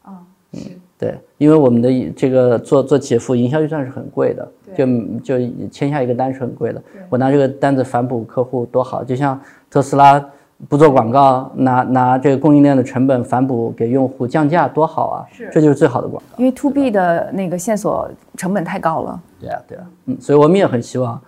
[0.02, 0.20] 啊，
[0.52, 0.60] 嗯，
[0.96, 4.86] 对，因为我们的这个做做企业服务，营销预算是很贵的，就
[5.18, 6.82] 就签下一个单是很贵的。
[7.10, 10.24] 我拿这个单子反哺客户多好，就像特斯拉
[10.68, 15.26] 不做广告，拿拿这个供应链的成本反哺给用户降价多好啊！
[15.32, 16.38] 是，这就是最好的广告。
[16.38, 19.20] 因为 to B 的那个线索成本太高了。
[19.40, 21.20] 对啊，对啊，嗯，所以我们也很希望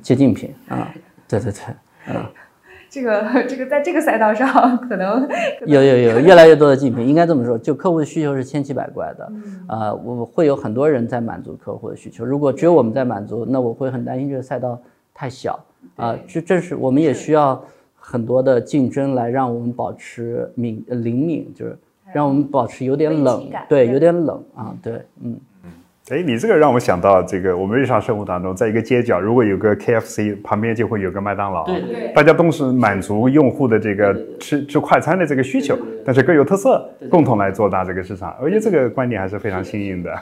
[0.00, 0.88] 接竞品啊，
[1.26, 1.60] 对对对，
[2.06, 2.24] 嗯。
[2.90, 5.28] 这个这个在这个赛道上，可能
[5.66, 9.32] 有有 有越来越多的竞品，应该这么说，就客户的需求是千奇百怪的，
[9.66, 12.24] 啊，我会有很多人在满足客户的需求。
[12.24, 14.80] 如果只有我们在满足，那我会很担心这个赛道
[15.12, 15.58] 太小
[15.96, 16.18] 啊。
[16.26, 17.62] 这正是我们也需要
[17.94, 21.78] 很多的竞争来让我们保持敏灵敏，就是
[22.12, 25.38] 让我们保持有点冷，对，有点冷啊，对，嗯。
[26.10, 38.34] 哎，你这个让我想到这个，我们日常生活当中，在一个街角，如果有个 KFC，旁边就会有个麦当劳，对对，大家都是满足用户的这个吃吃快餐的这个需求，但是各有特色，共同来做大这个市场。
[38.40, 40.18] 我觉得这个观点还是非常新颖的，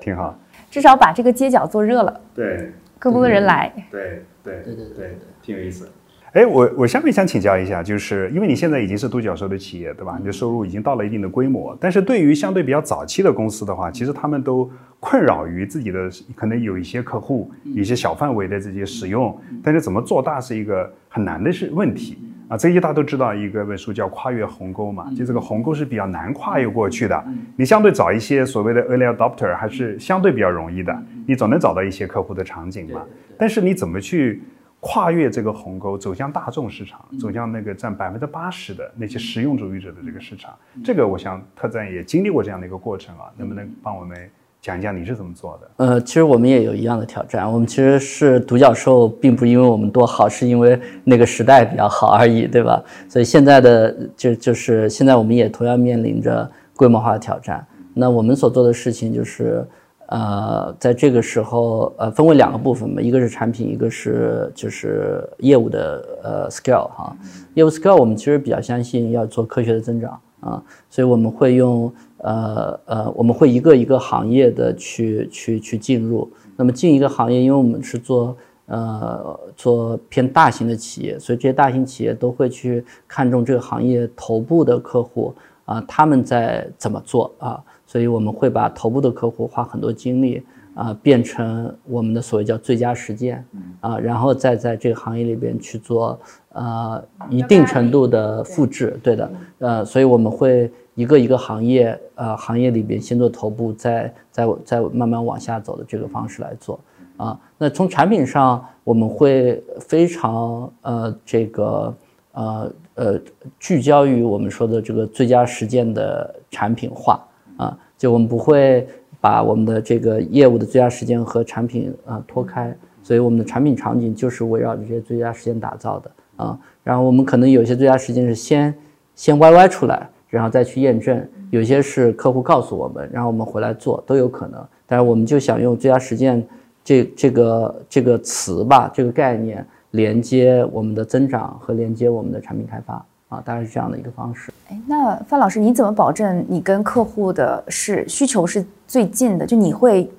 [0.00, 0.36] 挺好。
[0.68, 5.88] 至少把这个街角做热了，对，更多的人来，对对对对对，挺有意思。
[6.32, 10.16] 哎，我我下面想请教一下，就是因为你现在已经是独角兽的企业，对吧？
[10.18, 22.18] 你的收入已经到了一定的规模，但是对于相对比较早期的公司的话，其实他们都困扰于自己的可能有一些客户，一些小范围的这些使用，但是怎么做大是一个很难的是问题。
[22.48, 22.56] 啊。
[22.56, 27.24] 这些大家都知道，一个本书叫《跨越鸿沟》嘛，就这个鸿沟是比较难跨越过去的。
[27.56, 33.04] 你相对找一些所谓的 early adopter 还是相对比较容易的，你总能找到一些客户的场景嘛。
[33.38, 34.42] 但是你怎么去？
[34.80, 44.30] 跨越这个鸿沟，走向大众市场，走向那个占百分之八十的那些实用主义者的这个市场，这个我想特赞也经历过这样的一个过程啊，能不能帮我们
[44.60, 45.70] 讲一讲你是怎么做的？
[45.76, 52.82] 呃，其实我们也有一样的挑战，我们其实是独角兽，并不因为我们多好，是因为那个时代比较好而已，对吧？
[53.08, 57.66] 所以现在的就就是现在我们也同样面临着规模化的挑战。
[57.94, 59.66] 那我们所做的事情就是。
[60.10, 67.14] 呃，在这个时候，呃，分为两个部分嘛，一个是产品，一个是就是业务的呃 scale 哈。
[67.52, 76.30] 业务 scale 我们其实比较相信要做科学的增长啊，所以我们会用呃呃，我们会一个一个行业的去去去进入。
[76.56, 87.62] 那么进一个行业，因为我们是做呃做偏大型的企业，所以这些大型企业都会去看重这个行业头部的客户啊，他们在怎么做啊。
[87.86, 90.42] 所以我们会把头部的客户花很多精力
[90.74, 93.42] 啊，变成我们的所谓叫最佳实践
[93.80, 96.20] 啊，然后再在这个行业里边去做
[96.52, 106.80] 呃一定程度的复制，对的，呃，所以我们会一个一个行业呃行业里边先做头部，再再再慢慢往下走的这个方式来做
[107.16, 107.38] 啊。
[107.56, 111.94] 那从产品上，我们会非常呃这个
[112.32, 113.20] 呃呃
[113.60, 117.24] 聚焦于我们说的这个最佳实践的产品化。
[117.56, 118.84] 啊，就我们不会
[119.20, 126.58] 把我们的这个业务的最佳实践和产品啊脱开，所以我们的产品场景就是围绕这些最佳实践打造的啊。
[126.82, 128.74] 然后我们可能有些最佳实践是先
[129.14, 134.62] 先 YY 出来，然后再去验证，有些是客户告诉我们，然后我们回来做都有可能。
[134.86, 136.46] 但是我们就想用最佳实践
[136.84, 142.94] 这这个这个词吧，这个概念连接我们的增长和连接我们的产品开发
[143.28, 144.52] 啊，大概是这样的一个方式。
[144.68, 149.46] 哎，那范老师，你怎么保证你跟客户的是需求是最近的？
[149.46, 150.10] 就你会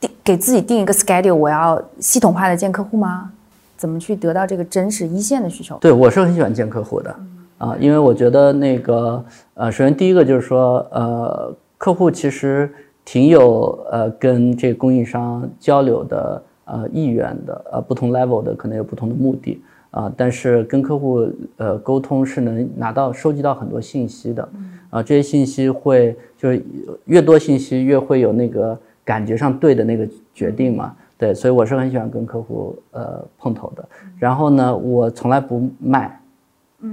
[0.00, 3.30] 定给自己定一个 schedule，我要系统化的见客户吗？
[3.76, 5.76] 怎么去得到这个真实一线的需求？
[5.78, 7.14] 对我是很喜欢见客户的
[7.58, 9.24] 啊，因为我觉得那个
[9.54, 12.70] 呃，首先第一个就是说呃，客户其实
[13.04, 24.48] 挺有呃跟这个供应商交流的呃意愿的，呃不同 level 的可能有不同的目的啊，但是跟客户呃沟通是能拿到收集到很多信息的
[24.90, 26.64] 啊，这些信息会就是
[27.04, 30.94] 越多信息越会有那个感觉上对的那个决定嘛。
[31.16, 33.88] 对，所以我是很喜欢跟客户呃碰头的。
[34.18, 36.20] 然后呢，我从来不卖，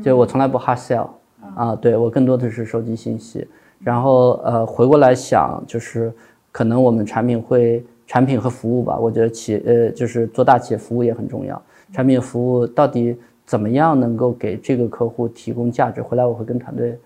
[0.03, 1.07] 就我从来不 hard sell
[1.55, 1.75] 啊。
[1.75, 3.47] 对我更多的是收集信息。
[3.79, 6.13] 然后呃回过来想，就是
[6.51, 11.59] 可能我们产品会产品和服务吧，我觉得企呃就是做大企业服务也很重要。
[11.91, 16.01] 产品服务到底怎么样能够给这个客户提供价值？
[16.01, 16.97] 回来我会跟团队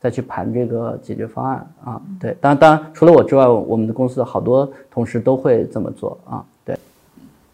[0.00, 2.02] 再去盘这个解决方案啊。
[2.20, 6.44] 对，当然当然除了我之外，我们的公司的好多同事都会这么做啊。
[6.64, 6.76] 对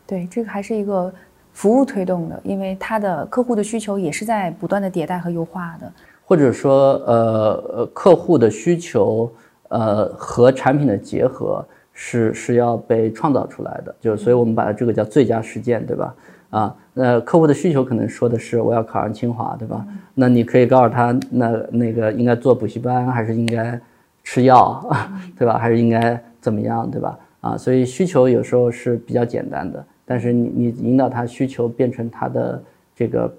[0.06, 1.12] 对，这个还是一个
[1.52, 5.92] 服务推动的，因为它的客户的需求也是在不断的迭代和优化的。
[6.24, 9.30] 或者说，呃呃，客户的需求，
[9.68, 16.14] 呃，和产品的结合是是要被创造出来的，就是所以我们把它这个叫最佳实践，对吧？
[16.50, 19.84] 啊，那客户的需求可能说的是我要考上清华，对吧？
[20.14, 23.80] 那你可以告诉他，那那个应该做补习班，还是应该
[24.22, 24.88] 吃药，
[25.36, 25.58] 对吧？
[25.58, 27.18] 还是应该怎么样，对吧？
[27.40, 29.84] 啊，所以需求有时候是比较简单的。
[30.10, 32.60] 但是你你引导他需求变成他的
[32.96, 33.32] 这个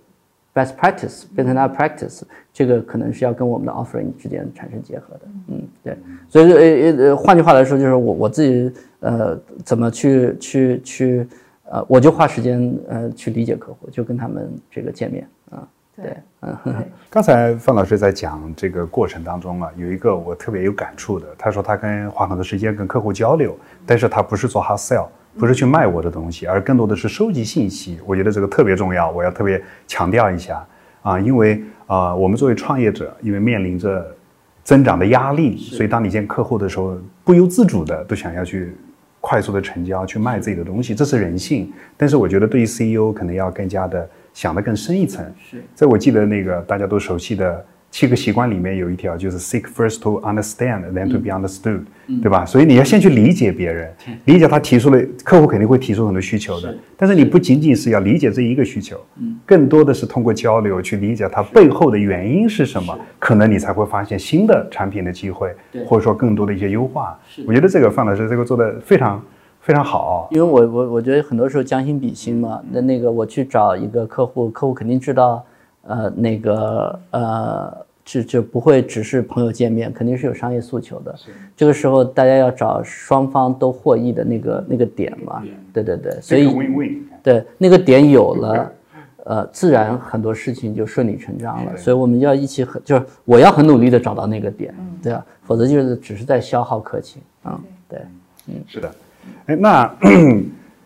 [0.53, 2.21] best practice，变成他的 practice，
[2.53, 5.21] 这个可能是要跟我们的 offering 之间产生结合的。
[5.49, 5.97] 嗯，对。
[6.29, 11.27] 所以呃呃，换句话来说，就是我我自己呃怎么去去去
[11.65, 15.67] 呃，我就花时间呃去理解客户，就跟他们这个见面啊。
[15.93, 16.15] 对，
[16.63, 16.73] 嗯。
[17.09, 25.07] 刚才范老师在讲这个过程当中啊，有一个我特别有感触的，他说他跟花很多时间跟客户交流，但是他不是做 hard sell。
[25.37, 27.97] 不是去卖我的东西，而更多的是收集信息。
[28.05, 30.65] 我觉得这个特别重要，我要特别强调一下
[31.01, 34.15] 啊，因为啊，我们作为创业者，因为面临着
[34.63, 38.75] 增长的压力，所以当你见客户的时候，不由自主的都想要去
[39.19, 41.71] 快速的成交，去卖自己的东西，这是人性。
[41.97, 45.25] 但是我觉得对于 CEO 可能要更加的想得更深一层。
[45.49, 47.65] 是，在我记得那个大家都熟悉的。
[47.91, 51.81] 七个习惯里面有一条就是 seek first to understand, then to be understood，
[52.21, 52.45] 对吧？
[52.45, 58.97] 所以你要先去理解别人，理解他提出了客户肯定会提出很多需求的，但是你不仅仅是要理解这一个需求，
[59.45, 65.53] 更多的是通过交流去理解它背后的原因是什么，可能你才会发现新的产品的机会，
[65.85, 67.19] 或者说更多的一些优化。
[67.45, 69.21] 我觉得这个范老师这个做的非常
[69.59, 75.45] 非常好，因为我我我觉得很多时候将心比心嘛，那那个我去找一个客户，客户肯定知道。
[75.83, 81.15] 呃，那个呃，就就不会只是朋友见面，肯定是有商业诉求的。
[81.55, 85.43] 这个时候大家要找双方都获益的那个那个点嘛。
[85.73, 86.47] 对对对，所以
[87.23, 88.71] 对那个点有了，
[89.25, 91.75] 呃，自然很多事情就顺理成章了。
[91.75, 95.25] 所以我们要一起很，就是我要很努力的找到那个点，对吧？
[95.43, 97.59] 否则就是只是在消耗客情啊。
[97.89, 97.99] 对，
[98.47, 98.91] 嗯，是的。
[99.47, 99.95] 哎，那。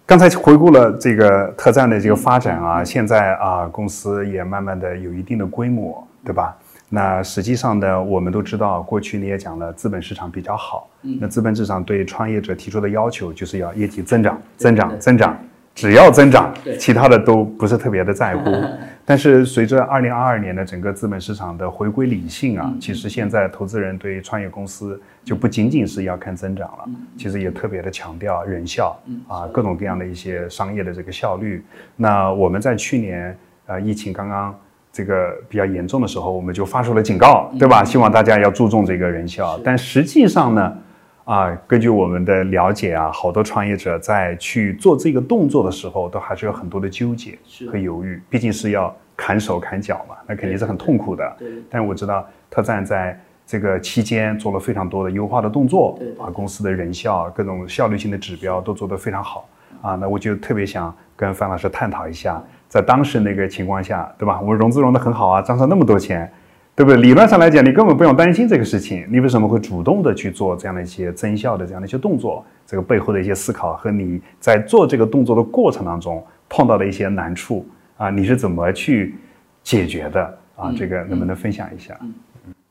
[0.08, 6.56] 刚才回顾了这个特赞的这个发展啊，现在啊公司也慢慢的有一定的规模，对吧？
[6.89, 15.36] 那实际上呢，我们都知道，过去你也讲了，资本市场比较好，那资本市场对创业者提出的要求就是要业绩增长、增长、增长。
[15.76, 18.50] 只要增长，其他的都不是特别的在乎。
[19.08, 28.98] 但是随着二零二二年的整个资本市场的回归理性啊，其实现在投资人对创业公司就不仅仅是要看增长了，其实也特别的强调人效
[29.28, 31.64] 啊，各种各样的一些商业的这个效率。
[31.96, 34.58] 那我们在去年呃疫情刚刚
[34.92, 37.84] 这个比较严重的时候，我们就发出了警告，对吧？
[37.84, 39.60] 希望大家要注重这个人效。
[39.64, 40.78] 但实际上呢？
[41.26, 47.36] 啊，根据我们的了解啊，好多创业者在去做这个动作的时候，都还是有很多的纠结
[47.72, 48.22] 和犹豫。
[48.30, 51.36] 毕竟是要砍手砍脚嘛，那肯定是很痛苦的。
[51.40, 51.48] 对。
[51.68, 59.50] 但我知道特赞在这个期间做了非常多的优化的动作，把公司的人效、各种效率性的指标都做得非常好。
[59.82, 64.40] 啊，那我就特别想跟范老师探讨一下，在当时那个情况下，对吧？
[64.40, 66.32] 我们融资融得很好啊，账上那么多钱。
[66.76, 67.00] 对不对？
[67.02, 69.08] 理论上来讲，你根本不用担心这个事情。
[69.10, 72.46] 你为什么会主动的去做这样的一些增效的这样的一些动作？
[72.68, 77.66] 这个背后的一些思考和你在做这个动作的过程当中碰到的一些难处
[77.96, 79.16] 啊，你是怎么去
[79.64, 80.74] 解决的啊？
[80.78, 81.98] 这个能不能分享一下？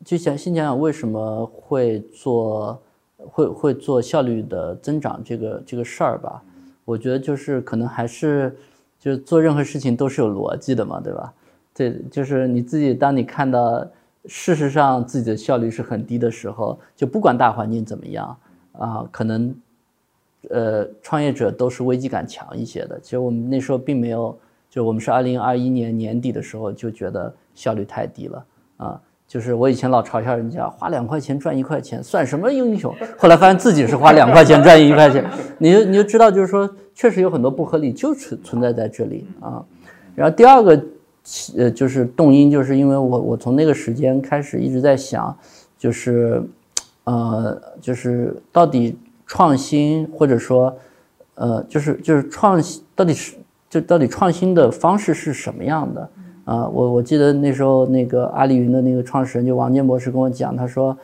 [0.04, 2.82] 就想先讲讲为什么会做
[3.16, 6.42] 会会做效率的增长这个这个事儿吧。
[6.84, 8.54] 我觉得就是可能还是
[9.00, 11.32] 就是做任何事情都是有逻辑的嘛，对吧？
[11.74, 13.84] 对，就是你自己当你看到
[14.26, 18.36] 事实上自己的效率是很低的时候，就不管大环境怎么样
[18.72, 19.54] 啊，可能
[20.50, 22.98] 呃创业者都是危机感强一些的。
[23.00, 24.38] 其实我们那时候并没有，
[24.70, 28.44] 就我们是二零二一年年底的时候就觉得效率太低了
[28.76, 29.00] 啊。
[29.26, 35.24] 就是我以前老嘲笑人家花两块钱赚一块钱算什么英雄，后来发现自己是花两块钱赚一块钱，
[35.58, 39.64] 你就你就知道，就是说确实有很多不合理就存存在在这里啊。
[40.14, 40.80] 然后第二个，
[41.56, 45.36] 呃，就是动因，就是因为我我从那个时间开始一直在想，
[45.78, 46.42] 就是，
[47.04, 48.96] 呃，就是到底
[49.26, 50.76] 创新或者说，
[51.34, 53.36] 呃，就是就是创新到底是
[53.70, 56.10] 就到底创新的方式是什么样的？
[56.44, 60.94] 啊，我我记得那时候那个阿里云的那个创始人就王建博士跟我讲，他说，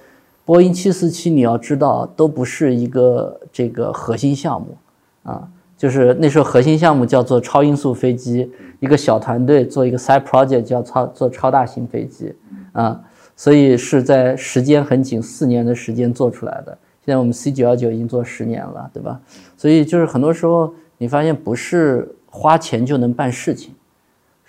[0.45, 4.77] 波音七四七你要知道都不是一个这个核心项目，
[5.23, 5.49] 啊，
[5.81, 12.35] 就是那时候核心项目叫做超音速飞机，一个小团队做一个 side project 叫超做超大型飞机，
[12.73, 13.01] 啊，
[13.35, 16.79] 所以是在时间很紧四年的时间做出来的。
[17.03, 19.19] 现在我们 C 九幺九已经做十年了，对吧？
[19.57, 23.73] 所以就是很多时候你发现不是花钱就能办事情。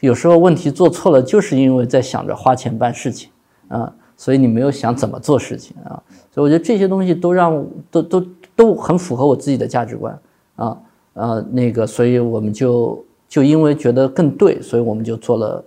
[0.01, 3.29] 有时候问题做错了，就是因为在想着花钱办事情，
[3.69, 5.95] 啊，所以你没有想怎么做事情啊，
[6.29, 10.19] 所以我觉得这些东西都让都都都很符合我自己的价值观，
[10.57, 10.77] 啊
[11.13, 15.63] 呃那个，所以我们就就因为觉得更对，所以我们就做了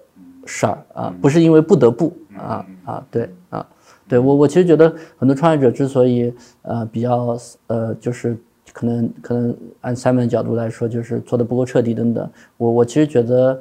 [0.47, 3.66] 事儿啊，不是因为不得不啊啊对啊
[4.09, 6.32] 对我我其实觉得很多创业者之所以
[6.62, 7.36] 呃比较
[7.66, 8.36] 呃就是
[8.72, 13.61] 可能可能按 Simon 角度来说就是做的不够彻底等等，我我其实觉得。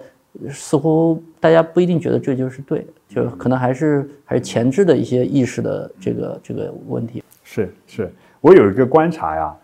[0.49, 7.23] 似乎大家不一定觉得这就是对，就可能还是还是前置的一些意识的这个这个问题。
[7.43, 8.11] 是是，
[8.41, 9.55] 我有一个观察呀，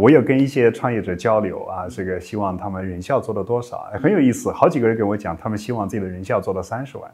[0.00, 4.50] 我有跟一些创业者交流啊，这个希望他们人效做到多少，很有意思。
[4.50, 7.10] 好几个人跟我讲，他们希望自己的人效做到三十万。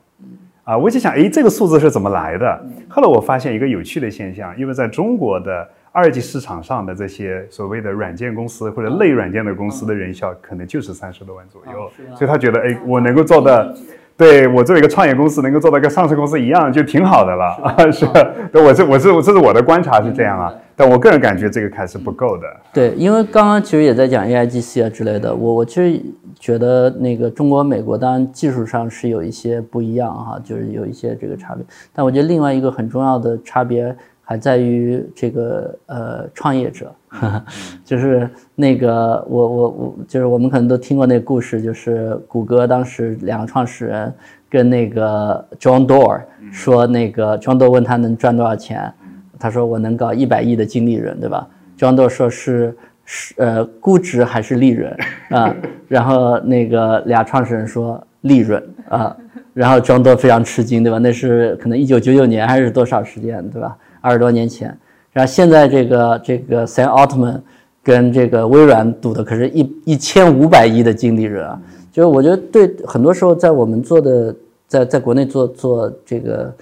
[0.64, 2.66] 啊，我就想，哎，这个数字是怎么来的？
[2.88, 5.68] 后来我发现一个有趣的现象，因为在中国的。
[5.93, 13.76] 二级市场上的这些所谓的软件公司或者类软件的公司的人效可能就是三十多万左右，所以他觉得，哎，我能够做的，
[14.21, 17.91] 对我作为一个创业公司能够做到跟上市公司一样，就挺好的了啊！
[17.91, 18.07] 是，
[18.53, 22.43] 对，我这我是这是我的观察是这样啊，但我个人感觉这个还是不够的。
[22.71, 25.99] 对，因为刚刚其实也在讲 AIGC 啊之类的，我我其实
[26.39, 31.64] 觉得那个中国、美国当然技术上是有一些不一样哈，就是有一些这个差别，
[31.95, 33.97] 但我觉得另外一个很重要的差别。
[34.31, 36.95] 还在于这个呃创业者，
[37.85, 44.14] 就是那个我我我就是我们可能都听过那个故事，就是谷歌当时两个创始人
[44.49, 46.20] 跟那个 John Doerr
[46.53, 48.93] 说，那个 John Doerr 问他能赚多少钱，
[49.37, 54.97] 他说我能搞一百亿的净利润，对吧？John Doerr 说是是呃估值还是利润
[55.31, 55.53] 啊？
[55.89, 59.16] 然后那个俩创始人说利润啊，
[59.55, 60.99] 然后 John Doerr 非常吃惊，对吧？
[60.99, 63.76] 那是可能一九九九年还是多少时间，对吧？
[64.01, 64.76] 二十多年前，
[65.12, 67.40] 然后现在这个这个 Sam Altman
[67.82, 71.61] 跟这个微软赌的可是一一千五百亿的净利润啊！
[71.90, 74.36] 就是我觉得对很多时候在我们做的
[74.68, 76.55] 在在国内做做这个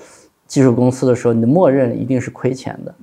[0.47, 2.95] 技术公司的时候，你的默认一定是亏钱的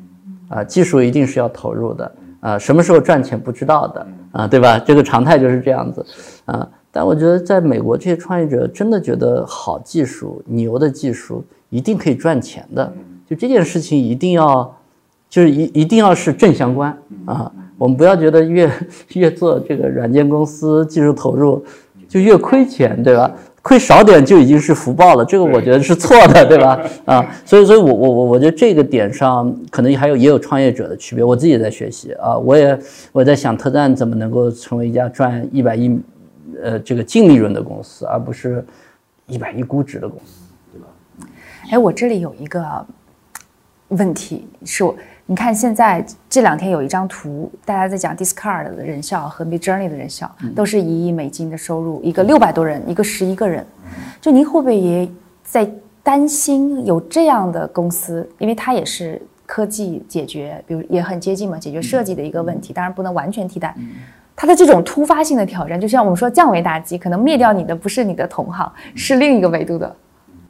[0.50, 4.80] 啊，技术一定是要投入的啊，什么时候赚钱不知道的啊，对吧？
[4.80, 6.06] 这个常态就是这样子
[6.46, 6.68] 啊。
[6.92, 12.94] 但我觉得在美国这些创业者真的觉得好技术、牛的技术一定可以赚钱的。
[13.28, 14.78] 就这件事情一定要，
[15.30, 16.96] 就是一一定要是正相关
[17.26, 17.52] 啊！
[17.78, 18.72] 我们不要觉得越
[19.14, 21.62] 越做这个软件公司技术投入
[22.08, 23.30] 就越亏钱，对吧？
[23.62, 26.80] 亏少点就已经是福报了，这个我觉得是错的，对吧？
[27.04, 32.80] 啊，所以所以我我我我觉得这个点上可能还有也有创业者的区别，我自己也在学习啊，我也
[33.12, 36.00] 我在想特赞怎么能够成为一家赚一百亿
[36.64, 38.64] 呃这个净利润的公司，而不是
[39.28, 40.88] 一百亿估值的公司，对吧？
[41.72, 42.64] 哎，我这里有一个。
[43.90, 53.66] 问题是我，你看现在这两天有一张图，大家在讲 Discard 的人效和 Midjourney 的人效，都是一亿美金的收入，一个六百多人，一个十一个人。
[54.20, 55.08] 就您会不会也
[55.44, 55.70] 在
[56.02, 58.28] 担心有这样的公司？
[58.40, 63.76] 因为它也是科技解决，比如也很接近嘛，解决设计的一个问题，当然不能完全替代。
[64.36, 69.96] 它的这种突发性的挑战，就像我们说降维打击，可能灭掉你的不是你的同行，是另一个维度的。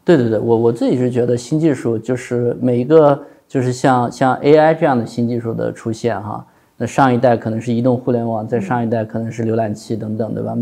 [0.06, 6.46] 对对对，我我自己是觉得新技术就是每一个就是像像 AI 这样的新技术的出现哈，
[6.78, 10.56] 那上一代可能是移动互联网，在上一代可能是浏览器等等，对吧？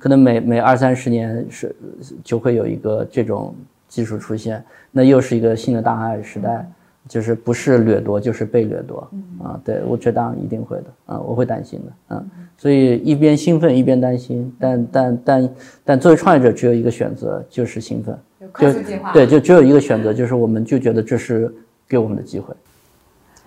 [0.00, 1.74] 可能每每二三十年是
[2.22, 3.54] 就会有一个这种
[3.88, 6.68] 技术出现，那又是一个新的大航海时代，
[7.08, 9.08] 就是不是掠夺就是被掠夺
[9.42, 9.60] 啊。
[9.64, 12.30] 对我觉得当然一定会的啊，我会担心的嗯。
[12.56, 15.50] 所以一边兴奋一边担心，但但但
[15.84, 18.16] 但作为创业者只有一个选择就是兴奋，
[18.52, 21.52] 快速计划对，就只有一个选择就是我们就觉得这是
[21.88, 22.54] 给我们的机会。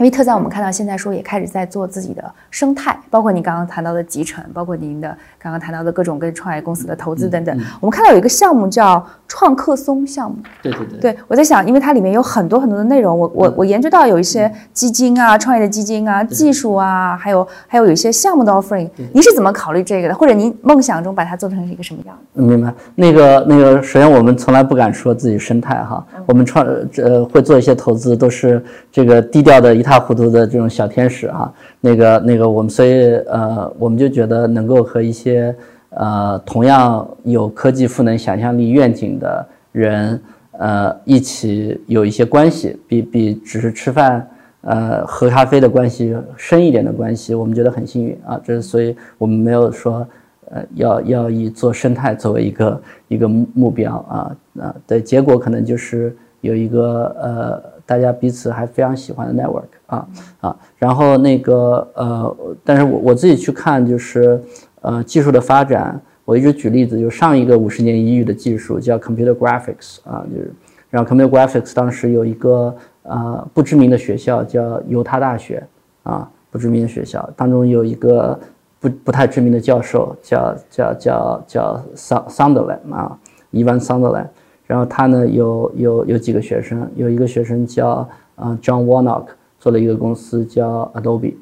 [0.02, 7.56] 因为特赞，我们看到现在说也开始在做自己的生态，包括你刚刚谈到的集成，包括您的刚刚谈到的各种跟创业公司的投资等等。
[7.80, 10.38] 我们看到有一个项目叫创客松项目。
[10.64, 11.00] 对对对。
[11.00, 18.90] 对，我在想，因为它里面有很多很多的内容，我我我研究到有一些基金啊，创业的基金啊，技术啊，还有还有有一些项目的 offering。
[19.14, 20.16] 您是怎么考虑这个的？
[20.16, 22.18] 或者您梦想中把它做成一个什么样？
[22.34, 22.74] 明白。
[22.96, 26.66] 那个那个，首先我们从来不敢说自己生态哈，我们创
[26.98, 31.54] 呃会做一些投资，都是这个低调的一塌糊涂的这种小天使哈。
[31.82, 35.54] 那个那个，我们所以呃，我们就觉得能够和一些
[35.90, 40.22] 呃同样有科技赋能、想象力、愿景的人
[40.54, 44.26] 呃一起有一些关系，比比只是吃饭
[44.62, 48.40] 呃喝咖啡的关系深一点的关系，我们觉得很幸运啊。
[48.46, 50.08] 这是所以我们没有说
[50.52, 54.16] 呃要要以做生态作为一个一个目标啊
[54.62, 60.08] 啊的结果，可能就是有一个呃大家彼此还非常喜欢的 network 啊
[60.40, 64.42] 啊，然后那个呃，但是我我自己去看就是
[64.80, 66.00] 呃技术的发展。
[66.24, 70.54] 我一直举例子，就上一个五十年一遇的技术叫 computer graphics 啊，就是，
[70.90, 72.74] 然后 computer graphics 当时有一个
[73.04, 75.62] 呃不知名的学校叫犹他大学
[76.04, 78.40] 啊，不知名的学校当中有一个
[78.80, 83.18] 不不太知名的教授叫叫叫叫 Sunderland 啊
[83.52, 84.28] ，Evan Sunderland，
[84.72, 89.26] 然后他呢有有有几个学生，有一个学生叫啊 John Warnock
[89.60, 91.34] 做了一个公司叫 Adobe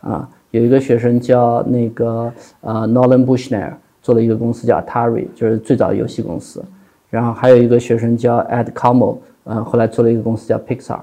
[0.00, 3.72] 啊，有一个学生叫那个呃 Nolan Bushnell。
[4.02, 6.64] 做了一个公司叫 Atari，就是最早的游戏公司，
[7.10, 11.00] 然后还有一个学生叫 Ed Como，嗯，后来做了一个公司叫 Pixar，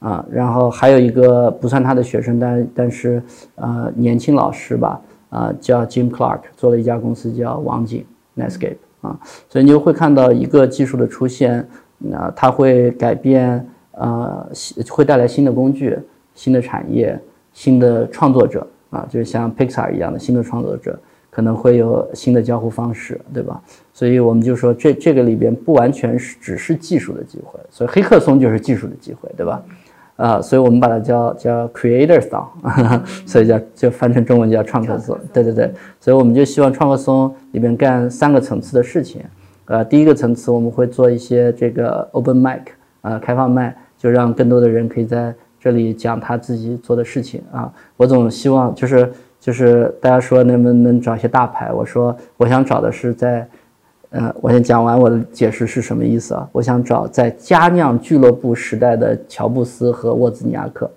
[0.00, 3.22] 啊，然后还有一个不算他的学生，但但是
[3.54, 8.04] 呃年轻老师吧，啊叫 Jim Clark，做了一家公司叫网景
[8.36, 11.66] Netscape，啊，所以你就会看到一个技术的出现，
[12.12, 14.46] 啊，它会改变，呃，
[14.88, 15.98] 会带来新的工具、
[16.34, 17.18] 新的产业、
[17.52, 20.98] 新的创作者，啊，就是像 Pixar 一样的新的创作者。
[21.32, 23.62] 可能会有新的交互方式，对吧？
[23.92, 29.62] 所以我们就说，这这个里边不完全是只是技术的机会，所以黑客松就是技术的机会，对吧？
[30.20, 32.46] 啊，所以我们把它叫叫 Creator Song，
[33.24, 35.18] 所以叫就翻成中文叫创客松。
[35.32, 39.22] 对对对，所以我们就希望创客松里面干三个层次的事情。
[39.64, 42.60] 呃，第一个层次我们会做一些这个 Open Mic，
[43.00, 47.72] 呃，开放麦，就让更多的人可以在这里讲他自己做的事情啊。
[47.96, 49.10] 我总希望就是。
[49.40, 51.72] 就是大家说能不能找一些大牌？
[51.72, 53.48] 我说我想找的是在，
[54.10, 56.48] 呃，我先讲完我的解释是什么意思啊？
[56.50, 60.90] 我想找在佳酿俱乐部时代的乔布斯和沃兹尼亚克，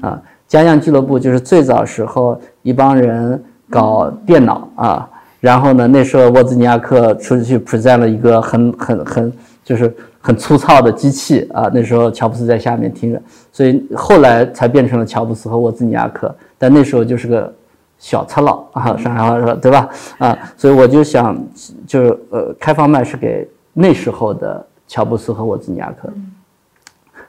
[0.00, 5.10] 啊，佳酿俱乐部就是最早时候一帮人搞电脑啊，
[5.40, 9.32] 然后呢，那时候沃兹尼亚克出去 present 了一个很很很
[9.64, 17.52] 就是很粗糙的机器啊，那时候乔布斯在下面听着，所以后来才变成了乔布斯和沃兹尼亚克，但那时候就是个。
[18.00, 19.88] 小赤佬啊，上海话说对吧？
[20.18, 21.38] 啊，所以我就想，
[21.86, 26.10] 就是呃，开放麦是给那时候的乔布斯和沃兹尼亚克。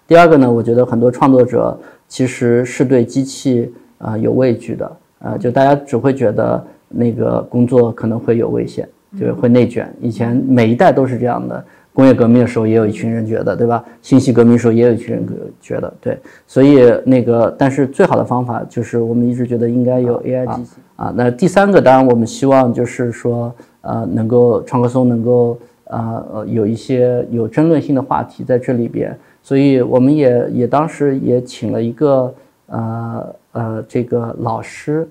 [0.07, 8.87] 第二个呢，我觉得很多创作者其实是对机器啊有畏惧的，呃，就大家只会觉得那个工作可能会有危险，
[9.19, 9.93] 就会内卷。
[9.99, 11.63] 以前每一代都是这样的。
[11.93, 13.83] 工业革命的时候也有一群人觉得，对吧？
[14.01, 15.27] 信息革命时候也有一群人
[15.59, 16.17] 觉得，对。
[16.47, 21.13] 所以那个，但是最好的方法就是我们一直觉得应该有 AI 机器啊。
[21.15, 29.17] 那第三个，当然我们希望就是说，呃，能够创客松能够呃有一些有争论性的话题在这里边。
[29.43, 32.33] 所以我们也也当时也请了一个
[32.67, 35.05] 呃呃这个老师，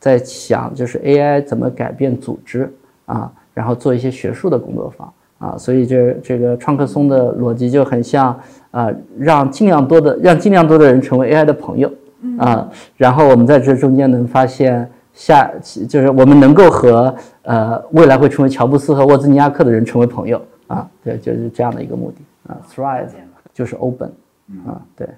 [0.00, 2.68] 在想就是 AI 怎么改变组织
[3.06, 5.12] 啊，然后做一些学术的工作坊。
[5.38, 8.38] 啊，所以这这个创客松的逻辑就很像
[8.70, 11.92] 啊，让尽量多的让尽量多的人成为 AI 的朋友
[12.38, 15.50] 啊，然后我们在这中间能发现下，
[15.88, 23.06] 就是我们能够和呃未来会成为乔布斯和沃兹尼亚克的人成为朋友啊，对，就是这样的一个目的啊，Thrive
[23.52, 24.12] 就是 Open
[24.66, 25.08] 啊，对，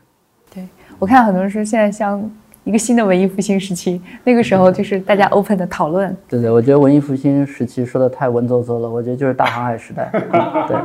[0.55, 2.31] 对我看很多人说现在像。
[2.67, 6.15] 一个新的文艺复兴时期，那个时候就是大家 open 的讨论。
[6.29, 10.11] 对对，我觉得文艺复兴时期说的太文绉绉了，我觉得就是大航海时代。
[10.67, 10.77] 对，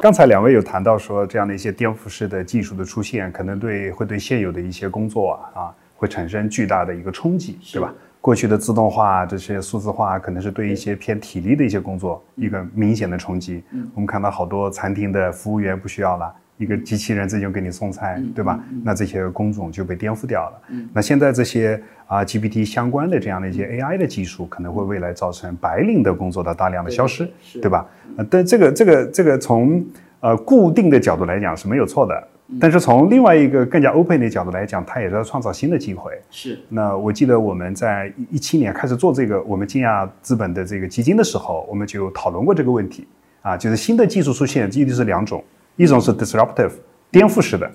[0.00, 7.92] 刚才两位有谈到说这样的一些颠覆式的技术的出现，可能对会对现有的一些工作啊啊会产生巨大的一个冲击，对吧？
[8.22, 13.62] 过去的自动化这些数字化，可能是对一些偏体力的一些工作一个明显的冲击。
[13.94, 16.32] 我们看到好多餐厅的服务员不需要了。
[16.62, 18.60] 一个机器人自己就给你送菜，对吧？
[18.84, 20.62] 那这些工种就被颠覆掉了。
[20.92, 27.28] 那现在这些啊 GPT 相关的这样的一些 AI 的技术，可能会未来造成白领的工作的大量的消失，
[27.60, 27.86] 对吧？
[28.16, 29.84] 呃，但这个这个这个从
[30.20, 32.28] 呃固定的角度来讲是没有错的，
[32.60, 36.12] 但是从另外一个更加 open 的角度来讲，它也在创造新的机会。
[36.30, 36.58] 是。
[36.68, 43.08] 那我记得我们在一七年开始做这个我们金亚资本的这个基金的时候，我们就讨论过这个问题
[43.40, 45.42] 啊，就是新的技术出现，一定是两种。
[45.76, 46.72] 一种是 disruptive，
[47.10, 47.66] 颠覆式的；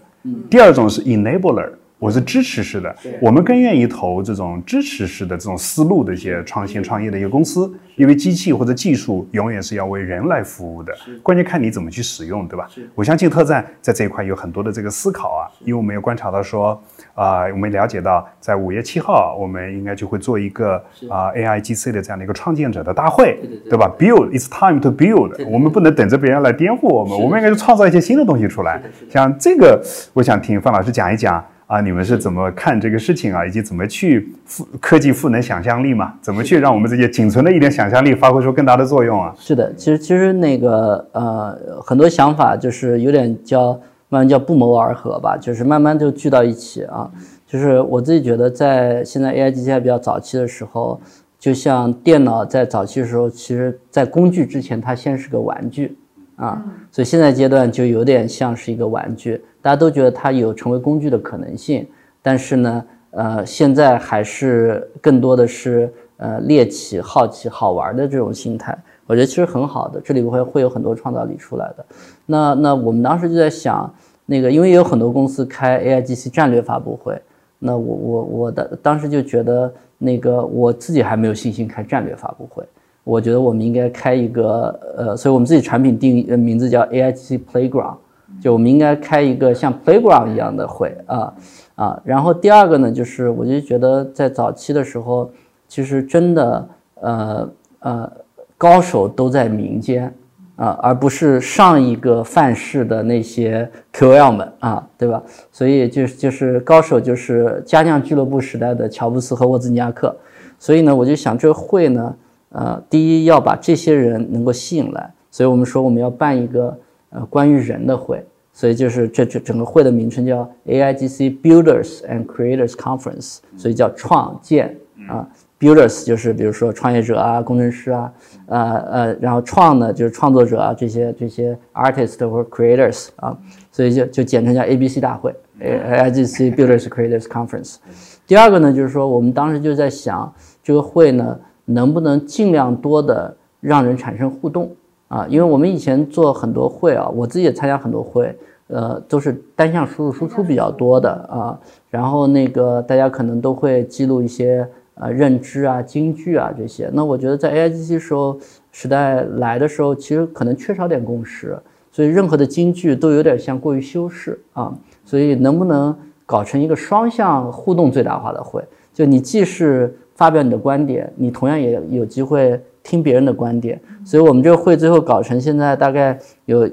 [0.49, 1.69] 第二种是 enabler。
[1.99, 12.69] 我是支持式的，我们更愿意投这种支持式的这种思路的一些创新创业的一个公司，因为机器或者技术永远是要为人来服务的，关键看你怎么去使用，对吧？
[12.93, 16.79] 我相信特赞在这一块有很多的这个思考啊，因为我们有观察到说，
[17.15, 20.75] 啊，我们了解到在五月七号，我们应该就会做一个
[21.09, 28.79] 啊 AI GC 的这样的一个创建者的大会，对吧？Build，it's time to build，我们不能等着别人来颠覆我们，我们应该去创造一些新的东西出来。
[29.09, 29.83] 像这个，
[30.13, 31.43] 我想听范老师讲一讲。
[31.67, 33.45] 啊，你们是怎么看这个事情啊？
[33.45, 36.13] 以及怎么去赋科技赋能想象力嘛？
[36.21, 39.35] 怎么去让我们这些仅存的一点想象力发挥出更大的作用啊？
[39.37, 43.73] 是的，其实其实那个呃，很多想法就是有点叫
[44.07, 47.11] 慢慢叫不谋而合吧，就是慢慢就聚到一起啊。
[47.45, 51.01] 就是我自己觉得，在现在 AI 机器还比较早期的时候，
[51.37, 55.97] 就像电脑在早期的时候，其实在工具之前，它先是个玩具。
[56.37, 61.85] 啊，所以现在阶段就有点像是一个玩具，大家都觉得它有成为工具的可能性，
[62.21, 68.73] 但是呢，呃，现在还是更多的是呃猎奇、好奇、好玩的这种心态，
[69.05, 71.85] 我觉得其实很好的，这里会会有很多创造力出来的。
[72.25, 73.93] 那那我们当时就在想，
[74.25, 77.21] 那个因为有很多公司开 AIGC 战略发布会，
[77.59, 82.63] 那我我我的当时就觉得那个我自己还没有信心开战略发布会。
[83.03, 87.97] 我觉得我们应该开一个，呃，所以我们自己产品定义名字叫 AIGC Playground，
[88.41, 91.33] 就我们应该开一个像 Playground 一样的会啊
[91.75, 92.01] 啊。
[92.03, 95.29] 然后第二个呢，就是我就觉得在早期的时候，
[95.67, 96.69] 其实真的，
[97.01, 98.11] 呃呃，
[98.57, 100.13] 高手都在民间
[100.55, 105.21] 啊，而不是上一个范式的那些 QL 们啊，对吧？
[105.51, 110.15] 所以就就是高手就是佳酿俱乐部时代的乔布斯和沃兹尼亚克。
[110.59, 112.15] 所以呢，我就想这会呢。
[112.49, 116.75] 呃，第一要把这些人能够吸引来，所以我们说我们要办一个
[117.09, 124.75] 呃关于人的会，所以就是这这整个会的名称叫 AIGC Builders and Creators Conference，所以叫创建
[125.07, 125.27] 啊
[125.59, 128.13] ，Builders 就是比如说创业者啊、工程师啊，
[128.47, 133.37] 呃呃，然后创呢就是创作者啊这些这些 artist 或者 creators 啊，
[133.71, 137.77] 所以就就简称叫 ABC 大会，AIGC Builders Creators Conference。
[138.25, 140.33] 第二个呢就是说我们当时就在想
[140.63, 141.39] 这个会呢。
[141.69, 144.73] 能不能尽量多的让人产生互动
[145.07, 145.25] 啊？
[145.29, 148.35] 因为我们以前做很多会啊，我自己也参加很多会，
[148.67, 151.59] 呃，都是单向输入输出比较多的啊。
[151.89, 156.89] 然后那个大家可能都会记录一些呃认知啊、金句啊这些。
[156.93, 158.37] 那我觉得在 AIGC 时候
[158.71, 161.57] 时代来的时候，其实可能缺少点共识，
[161.91, 164.73] 所以任何的金句都有点像过于修饰啊。
[165.05, 165.95] 所以能不能
[166.25, 168.61] 搞成一个双向互动最大化的会？
[168.93, 176.67] 就你既是发表你的观点，你同样也有机会听别人的观点，所以我们这个会最后搞成现在大概有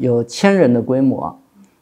[0.00, 1.32] 有千人的规模，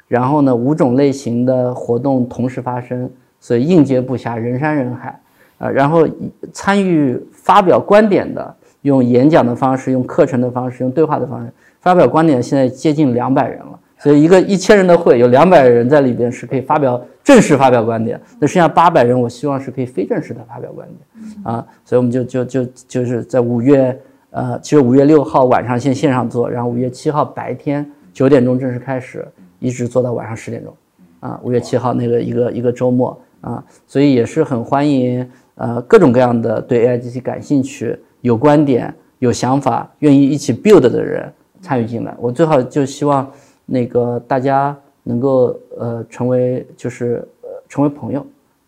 [0.09, 3.11] 然后呢五种类型的活动同时发生，
[3.41, 5.19] 所以应接不暇，人山人海
[5.57, 5.71] 啊。
[5.71, 6.07] 然后
[6.53, 11.51] 参与发表观点的，用演讲的方式，用课程的方式，用对话的方式
[11.81, 13.79] 发表观点，现在接近两百人了。
[13.99, 21.67] 所以一个一千人的会有两百人在里边是可以发表正式发表观点，那剩下八百人，我希望是可以非正式的发表观点啊。
[21.85, 23.99] 所以我们就就就就是在五月
[24.31, 29.27] 呃，其实五月六号晚上先线上做，然后五月七号白天九点钟正式开始，
[29.61, 30.77] 一直做到晚上十点钟
[31.21, 31.41] 啊。
[31.43, 41.33] 五月七号那个一个一个周末啊，所以也是很欢迎呃各种各样的对 AIGC 感兴趣、有观点、有想法、愿意一起 build 的人
[41.63, 42.15] 参与进来。
[42.21, 43.27] 我最好就希望。
[43.67, 48.25] 那个大家能够呃成为就是呃成为朋友，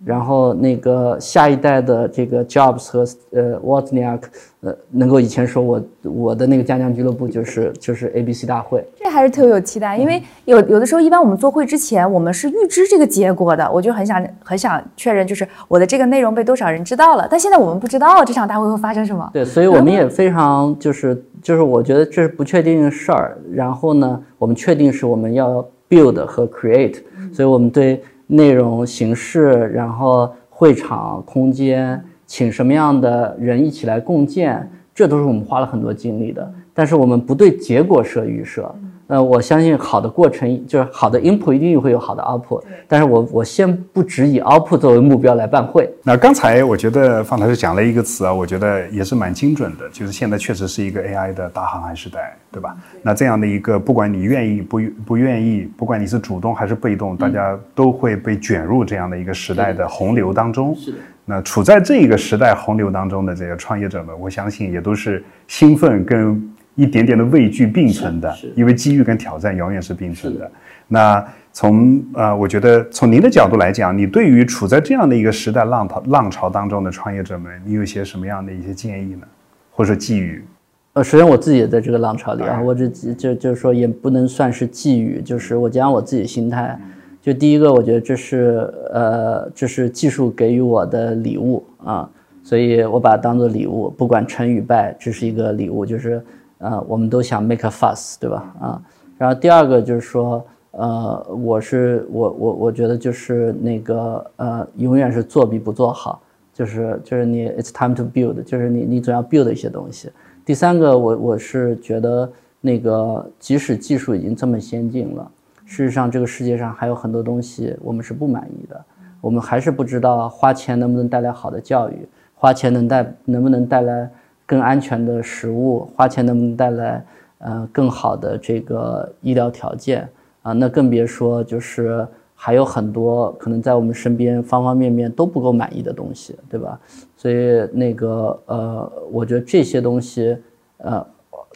[0.09, 4.23] 然后那个下一代的这个 Jobs 和呃 Wozniak
[4.63, 19.29] 呃能够以前说我我的那个家酿俱乐部就是就是 ABC 大会，这还是特别有期待，因为有有的时候一般我们做会之前我们是预知这个结果的，我就很想很想确认就是我的这个内容被多少人知道了，但现在我们不知道这场大会会发生什么。
[19.35, 21.23] 对，所以我们也非常就是。
[21.41, 26.97] 就是我觉得这是不确定的事儿，然后呢，我们确定是我们要 build 和 create，
[27.33, 36.49] 所以我们对内容形式，然后会场空间请什么样的人一起来共建，这都是我们花了很多精力的。
[36.73, 38.73] 但是我们不对结果设预设。
[39.09, 45.89] 呃，我相信好的过程就是好的 input 一定会有好的 output，但是我我先不只以 output 作为目标来办会。
[46.03, 52.77] 那刚才我觉得方老师讲了一个词啊，我觉得也是蛮精准的，就是现在确实是一个 AI 的大航海时代，对吧？
[53.01, 60.77] 那这样的一个，不管你愿意不不愿意，不管你是主动还是被动，大家都会被卷入这样的一个时代的洪流当中。
[60.77, 60.99] 是的。
[61.25, 66.55] 那处在这个时代洪流当中的这些创业者们，我相信也都是兴奋跟。
[66.79, 70.49] 一点点的畏惧并存的，因为机遇跟挑战永远是并存的。
[70.87, 71.23] 那
[71.53, 79.27] 从呃，我觉得从您的角度来讲，你对于处在这样的一个时代浪潮浪潮当中的创业者们，你有一些什么样的一些建议呢？
[79.73, 80.45] 或者说寄语？
[80.93, 86.81] 呃，首先我自己也在这个浪潮里啊，我这就就是说也不能算是寄语，就是我讲我自己心态。
[87.21, 92.09] 就第一个，我觉得这是呃，这是技术给予我的礼物啊，
[92.45, 96.23] 所以我把它当做礼物，不管成与败，这是一个礼物，就是。
[96.59, 98.55] 呃，我们都想 make a fuss，对吧？
[98.61, 98.83] 啊，
[99.17, 106.21] 然后第二个就是说，呃，我是我我我觉得就是那个呃，永远是做比不做好，
[106.53, 110.11] 就是就是你 it's time to build，就是你你总要 build 一些东西。
[110.45, 112.29] 第三个，我我是觉得
[112.61, 115.31] 那个即使技术已经这么先进了，
[115.65, 118.85] 事实上这个世界上还有很多东西我们是不满意的，
[119.21, 124.11] 我们还是不知道花钱能不能带来好的教育，花钱能带能不能带来。
[124.49, 127.05] 更安全的食物，花钱能不能带来
[127.41, 130.09] 呃更好的这个医疗条件
[130.41, 130.55] 啊？
[130.55, 136.81] 那更别说就是还有很多可能在我们身边方方面面都不够满意的东西，对吧？
[137.15, 140.35] 所以那个呃，我觉得这些东西
[140.79, 141.07] 呃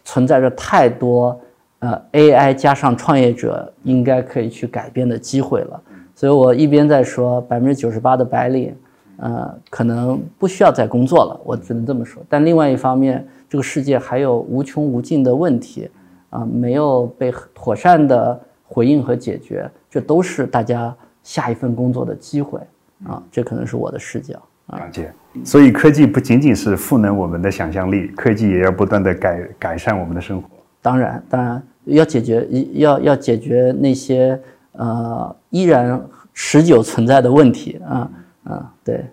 [0.05, 1.41] 存在着太多
[1.79, 5.83] 呃 AI 加上创业者应该可以去改变的机会了。
[6.15, 8.77] 所以我一边在说百分之九十八的白领。
[9.23, 12.21] 呃，可能不需要再工作了，我只能这么说。
[12.29, 15.89] 但另外一方面，这个世界还有无穷无尽的问题，
[16.31, 20.93] 啊，没有被妥善的回应和解决，这都是大家
[21.23, 22.59] 下一份工作的机会
[23.07, 23.23] 啊。
[23.31, 24.35] 这可能是我的视角。
[24.67, 25.13] 感谢。
[25.45, 30.49] 所以科技不仅仅是赋能我们的想象力，科技也要不断的改改善我们的生活。
[30.81, 34.37] 当然，当然要解决，要要解决那些
[34.73, 36.03] 呃依然
[36.35, 38.11] 持久存在的问题啊。
[38.45, 39.05] 啊，对，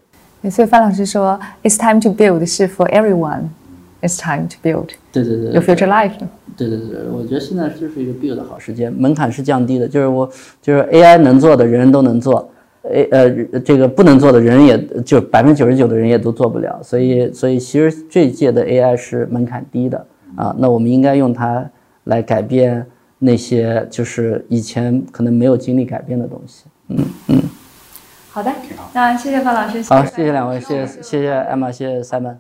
[0.50, 3.50] 所以范老师说，It's time to build 是 for everyone.
[4.02, 4.90] It's time to build.
[5.12, 6.14] 对对对，有 future life.
[6.56, 10.30] 对对对，我觉得现在就是一个 build 的好时间，门槛是降低的，就是我
[10.62, 12.50] 就是 AI 能做的人人都能做
[12.84, 20.06] ，A 呃这个不能做的人也就百分之九十九的人也都做不了，所以所以其实这一届的 AI 是门槛低的
[20.36, 21.70] 啊，那我们应该用它
[22.06, 22.86] 来改变
[23.20, 27.42] 那些就是以前可能没有经历改变的东西，嗯嗯。
[28.40, 28.54] 好的，
[28.94, 29.84] 那谢谢范老师。
[29.90, 32.38] 好，谢谢两位，谢谢谢谢艾玛，谢谢 Simon。